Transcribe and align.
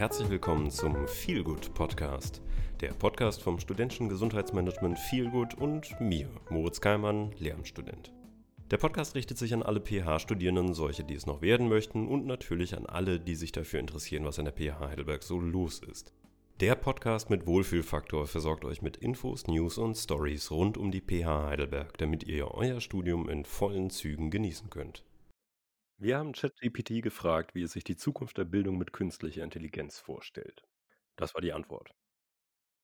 herzlich 0.00 0.30
willkommen 0.30 0.70
zum 0.70 1.06
Feelgood 1.06 1.74
Podcast, 1.74 2.40
der 2.80 2.94
Podcast 2.94 3.42
vom 3.42 3.60
studentischen 3.60 4.08
Gesundheitsmanagement 4.08 4.98
Feelgood 4.98 5.52
und 5.52 6.00
mir, 6.00 6.26
Moritz 6.48 6.80
Keimann, 6.80 7.32
Lehramtsstudent. 7.38 8.10
Der 8.70 8.78
Podcast 8.78 9.14
richtet 9.14 9.36
sich 9.36 9.52
an 9.52 9.62
alle 9.62 9.78
PH-Studierenden, 9.78 10.72
solche, 10.72 11.04
die 11.04 11.12
es 11.12 11.26
noch 11.26 11.42
werden 11.42 11.68
möchten 11.68 12.08
und 12.08 12.24
natürlich 12.24 12.78
an 12.78 12.86
alle, 12.86 13.20
die 13.20 13.34
sich 13.34 13.52
dafür 13.52 13.78
interessieren, 13.78 14.24
was 14.24 14.38
an 14.38 14.46
der 14.46 14.54
PH 14.54 14.80
Heidelberg 14.80 15.22
so 15.22 15.38
los 15.38 15.80
ist. 15.80 16.14
Der 16.60 16.76
Podcast 16.76 17.28
mit 17.28 17.46
Wohlfühlfaktor 17.46 18.26
versorgt 18.26 18.64
euch 18.64 18.80
mit 18.80 18.96
Infos, 18.96 19.48
News 19.48 19.76
und 19.76 19.98
Stories 19.98 20.50
rund 20.50 20.78
um 20.78 20.90
die 20.90 21.02
PH 21.02 21.48
Heidelberg, 21.48 21.98
damit 21.98 22.22
ihr 22.24 22.54
euer 22.54 22.80
Studium 22.80 23.28
in 23.28 23.44
vollen 23.44 23.90
Zügen 23.90 24.30
genießen 24.30 24.70
könnt. 24.70 25.04
Wir 26.00 26.18
haben 26.18 26.32
ChatGPT 26.32 27.00
gefragt, 27.00 27.54
wie 27.54 27.62
es 27.62 27.70
sich 27.70 27.84
die 27.84 27.94
Zukunft 27.94 28.38
der 28.38 28.44
Bildung 28.44 28.76
mit 28.76 28.92
künstlicher 28.92 29.44
Intelligenz 29.44 30.00
vorstellt. 30.00 30.66
Das 31.14 31.34
war 31.34 31.42
die 31.42 31.52
Antwort. 31.52 31.94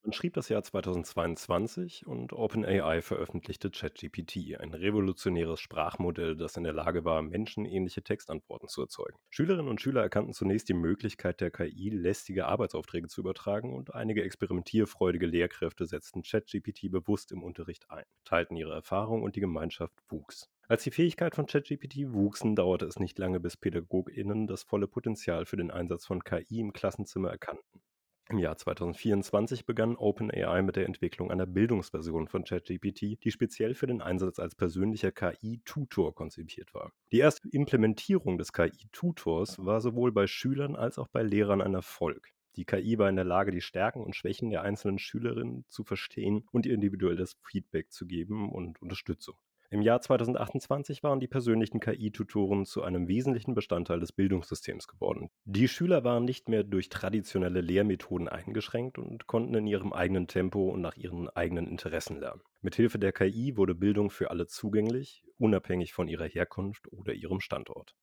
Man 0.06 0.12
schrieb 0.12 0.34
das 0.34 0.48
Jahr 0.48 0.62
2022 0.62 2.06
und 2.06 2.32
OpenAI 2.32 3.02
veröffentlichte 3.02 3.72
ChatGPT, 3.72 4.56
ein 4.56 4.72
revolutionäres 4.72 5.58
Sprachmodell, 5.58 6.36
das 6.36 6.56
in 6.56 6.62
der 6.62 6.74
Lage 6.74 7.04
war, 7.04 7.22
menschenähnliche 7.22 8.02
Textantworten 8.02 8.68
zu 8.68 8.82
erzeugen. 8.82 9.18
Schülerinnen 9.30 9.66
und 9.66 9.80
Schüler 9.80 10.02
erkannten 10.02 10.32
zunächst 10.32 10.68
die 10.68 10.74
Möglichkeit 10.74 11.40
der 11.40 11.50
KI, 11.50 11.88
lästige 11.90 12.46
Arbeitsaufträge 12.46 13.08
zu 13.08 13.20
übertragen 13.20 13.74
und 13.74 13.96
einige 13.96 14.22
experimentierfreudige 14.22 15.26
Lehrkräfte 15.26 15.86
setzten 15.86 16.22
ChatGPT 16.22 16.88
bewusst 16.88 17.32
im 17.32 17.42
Unterricht 17.42 17.90
ein, 17.90 18.04
teilten 18.24 18.54
ihre 18.54 18.74
Erfahrung 18.74 19.24
und 19.24 19.34
die 19.34 19.40
Gemeinschaft 19.40 19.98
wuchs. 20.08 20.48
Als 20.68 20.84
die 20.84 20.92
Fähigkeit 20.92 21.34
von 21.34 21.46
ChatGPT 21.46 22.12
wuchsen, 22.12 22.54
dauerte 22.54 22.86
es 22.86 23.00
nicht 23.00 23.18
lange, 23.18 23.40
bis 23.40 23.56
PädagogInnen 23.56 24.46
das 24.46 24.62
volle 24.62 24.86
Potenzial 24.86 25.46
für 25.46 25.56
den 25.56 25.72
Einsatz 25.72 26.06
von 26.06 26.22
KI 26.22 26.60
im 26.60 26.72
Klassenzimmer 26.72 27.30
erkannten. 27.30 27.82
Im 28.28 28.38
Jahr 28.38 28.56
2024 28.56 29.66
begann 29.66 29.94
OpenAI 29.94 30.60
mit 30.62 30.74
der 30.74 30.86
Entwicklung 30.86 31.30
einer 31.30 31.46
Bildungsversion 31.46 32.26
von 32.26 32.42
ChatGPT, 32.42 33.22
die 33.22 33.30
speziell 33.30 33.74
für 33.74 33.86
den 33.86 34.02
Einsatz 34.02 34.40
als 34.40 34.56
persönlicher 34.56 35.12
KI-Tutor 35.12 36.12
konzipiert 36.12 36.74
war. 36.74 36.90
Die 37.12 37.18
erste 37.18 37.48
Implementierung 37.48 38.36
des 38.36 38.52
KI-Tutors 38.52 39.64
war 39.64 39.80
sowohl 39.80 40.10
bei 40.10 40.26
Schülern 40.26 40.74
als 40.74 40.98
auch 40.98 41.06
bei 41.06 41.22
Lehrern 41.22 41.62
ein 41.62 41.74
Erfolg. 41.74 42.32
Die 42.56 42.64
KI 42.64 42.98
war 42.98 43.08
in 43.08 43.16
der 43.16 43.24
Lage, 43.24 43.52
die 43.52 43.60
Stärken 43.60 44.02
und 44.02 44.16
Schwächen 44.16 44.50
der 44.50 44.62
einzelnen 44.62 44.98
Schülerinnen 44.98 45.64
zu 45.68 45.84
verstehen 45.84 46.48
und 46.50 46.66
ihr 46.66 46.74
individuelles 46.74 47.36
Feedback 47.44 47.92
zu 47.92 48.06
geben 48.06 48.50
und 48.50 48.82
Unterstützung. 48.82 49.36
Im 49.70 49.82
Jahr 49.82 50.00
2028 50.00 51.02
waren 51.02 51.18
die 51.18 51.26
persönlichen 51.26 51.80
KI-Tutoren 51.80 52.64
zu 52.66 52.82
einem 52.82 53.08
wesentlichen 53.08 53.54
Bestandteil 53.54 53.98
des 53.98 54.12
Bildungssystems 54.12 54.86
geworden. 54.86 55.30
Die 55.44 55.68
Schüler 55.68 56.04
waren 56.04 56.24
nicht 56.24 56.48
mehr 56.48 56.62
durch 56.62 56.88
traditionelle 56.88 57.60
Lehrmethoden 57.60 58.28
eingeschränkt 58.28 58.98
und 58.98 59.26
konnten 59.26 59.54
in 59.54 59.66
ihrem 59.66 59.92
eigenen 59.92 60.28
Tempo 60.28 60.68
und 60.68 60.80
nach 60.80 60.96
ihren 60.96 61.28
eigenen 61.30 61.66
Interessen 61.66 62.20
lernen. 62.20 62.42
Mithilfe 62.60 62.98
der 62.98 63.12
KI 63.12 63.56
wurde 63.56 63.74
Bildung 63.74 64.10
für 64.10 64.30
alle 64.30 64.46
zugänglich, 64.46 65.24
unabhängig 65.38 65.92
von 65.92 66.08
ihrer 66.08 66.26
Herkunft 66.26 66.92
oder 66.92 67.12
ihrem 67.12 67.40
Standort. 67.40 67.94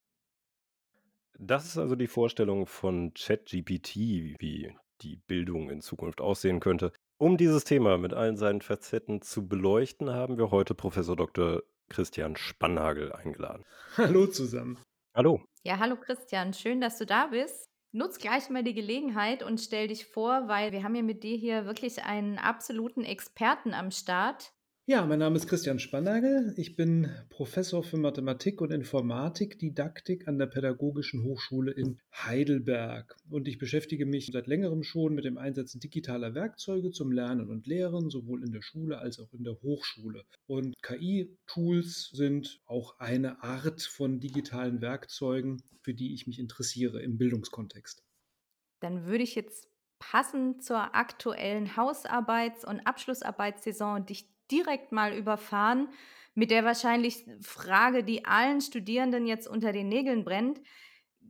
Das 1.38 1.64
ist 1.64 1.78
also 1.78 1.96
die 1.96 2.06
Vorstellung 2.06 2.66
von 2.66 3.12
ChatGPT, 3.14 3.96
wie 4.38 4.74
die 5.02 5.16
Bildung 5.26 5.70
in 5.70 5.80
Zukunft 5.80 6.20
aussehen 6.20 6.60
könnte. 6.60 6.92
Um 7.16 7.36
dieses 7.36 7.62
Thema 7.62 7.96
mit 7.96 8.12
allen 8.12 8.36
seinen 8.36 8.60
Facetten 8.60 9.22
zu 9.22 9.46
beleuchten, 9.46 10.10
haben 10.10 10.36
wir 10.36 10.50
heute 10.50 10.74
Professor 10.74 11.14
Dr. 11.14 11.62
Christian 11.88 12.34
Spannhagel 12.34 13.12
eingeladen. 13.12 13.64
Hallo 13.96 14.26
zusammen. 14.26 14.80
Hallo. 15.14 15.40
Ja, 15.62 15.78
hallo 15.78 15.96
Christian, 15.96 16.52
schön, 16.54 16.80
dass 16.80 16.98
du 16.98 17.06
da 17.06 17.28
bist. 17.28 17.66
Nutz 17.92 18.18
gleich 18.18 18.50
mal 18.50 18.64
die 18.64 18.74
Gelegenheit 18.74 19.44
und 19.44 19.60
stell 19.60 19.86
dich 19.86 20.06
vor, 20.06 20.48
weil 20.48 20.72
wir 20.72 20.82
haben 20.82 20.96
ja 20.96 21.02
mit 21.02 21.22
dir 21.22 21.36
hier 21.36 21.66
wirklich 21.66 22.02
einen 22.02 22.38
absoluten 22.38 23.04
Experten 23.04 23.74
am 23.74 23.92
Start. 23.92 24.52
Ja, 24.86 25.06
mein 25.06 25.18
Name 25.18 25.36
ist 25.36 25.48
Christian 25.48 25.78
Spannagel. 25.78 26.52
Ich 26.58 26.76
bin 26.76 27.10
Professor 27.30 27.82
für 27.82 27.96
Mathematik 27.96 28.60
und 28.60 28.70
Informatik, 28.70 29.58
Didaktik 29.58 30.28
an 30.28 30.36
der 30.36 30.44
Pädagogischen 30.44 31.24
Hochschule 31.24 31.72
in 31.72 32.02
Heidelberg. 32.12 33.16
Und 33.30 33.48
ich 33.48 33.56
beschäftige 33.56 34.04
mich 34.04 34.28
seit 34.30 34.46
längerem 34.46 34.82
schon 34.82 35.14
mit 35.14 35.24
dem 35.24 35.38
Einsatz 35.38 35.72
digitaler 35.72 36.34
Werkzeuge 36.34 36.90
zum 36.90 37.12
Lernen 37.12 37.48
und 37.48 37.66
Lehren, 37.66 38.10
sowohl 38.10 38.44
in 38.44 38.52
der 38.52 38.60
Schule 38.60 38.98
als 38.98 39.18
auch 39.20 39.32
in 39.32 39.42
der 39.42 39.54
Hochschule. 39.62 40.26
Und 40.46 40.74
KI-Tools 40.82 42.10
sind 42.12 42.60
auch 42.66 42.98
eine 42.98 43.42
Art 43.42 43.80
von 43.80 44.20
digitalen 44.20 44.82
Werkzeugen, 44.82 45.62
für 45.80 45.94
die 45.94 46.12
ich 46.12 46.26
mich 46.26 46.38
interessiere 46.38 47.00
im 47.00 47.16
Bildungskontext. 47.16 48.04
Dann 48.80 49.06
würde 49.06 49.24
ich 49.24 49.34
jetzt 49.34 49.66
passend 49.98 50.62
zur 50.62 50.94
aktuellen 50.94 51.74
Hausarbeits- 51.74 52.66
und 52.66 52.80
Abschlussarbeitssaison 52.80 54.04
dich 54.04 54.33
direkt 54.50 54.92
mal 54.92 55.14
überfahren 55.14 55.88
mit 56.34 56.50
der 56.50 56.64
wahrscheinlich 56.64 57.24
Frage, 57.42 58.04
die 58.04 58.24
allen 58.24 58.60
Studierenden 58.60 59.26
jetzt 59.26 59.46
unter 59.48 59.72
den 59.72 59.88
Nägeln 59.88 60.24
brennt. 60.24 60.60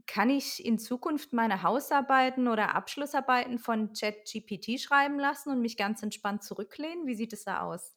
Kann 0.07 0.31
ich 0.31 0.65
in 0.65 0.79
Zukunft 0.79 1.33
meine 1.33 1.63
Hausarbeiten 1.63 2.49
oder 2.49 2.75
Abschlussarbeiten 2.75 3.59
von 3.59 3.93
ChatGPT 3.93 4.81
schreiben 4.81 5.19
lassen 5.19 5.51
und 5.51 5.61
mich 5.61 5.77
ganz 5.77 6.03
entspannt 6.03 6.43
zurücklehnen? 6.45 7.07
Wie 7.07 7.15
sieht 7.15 7.33
es 7.33 7.45
da 7.45 7.61
aus? 7.63 7.97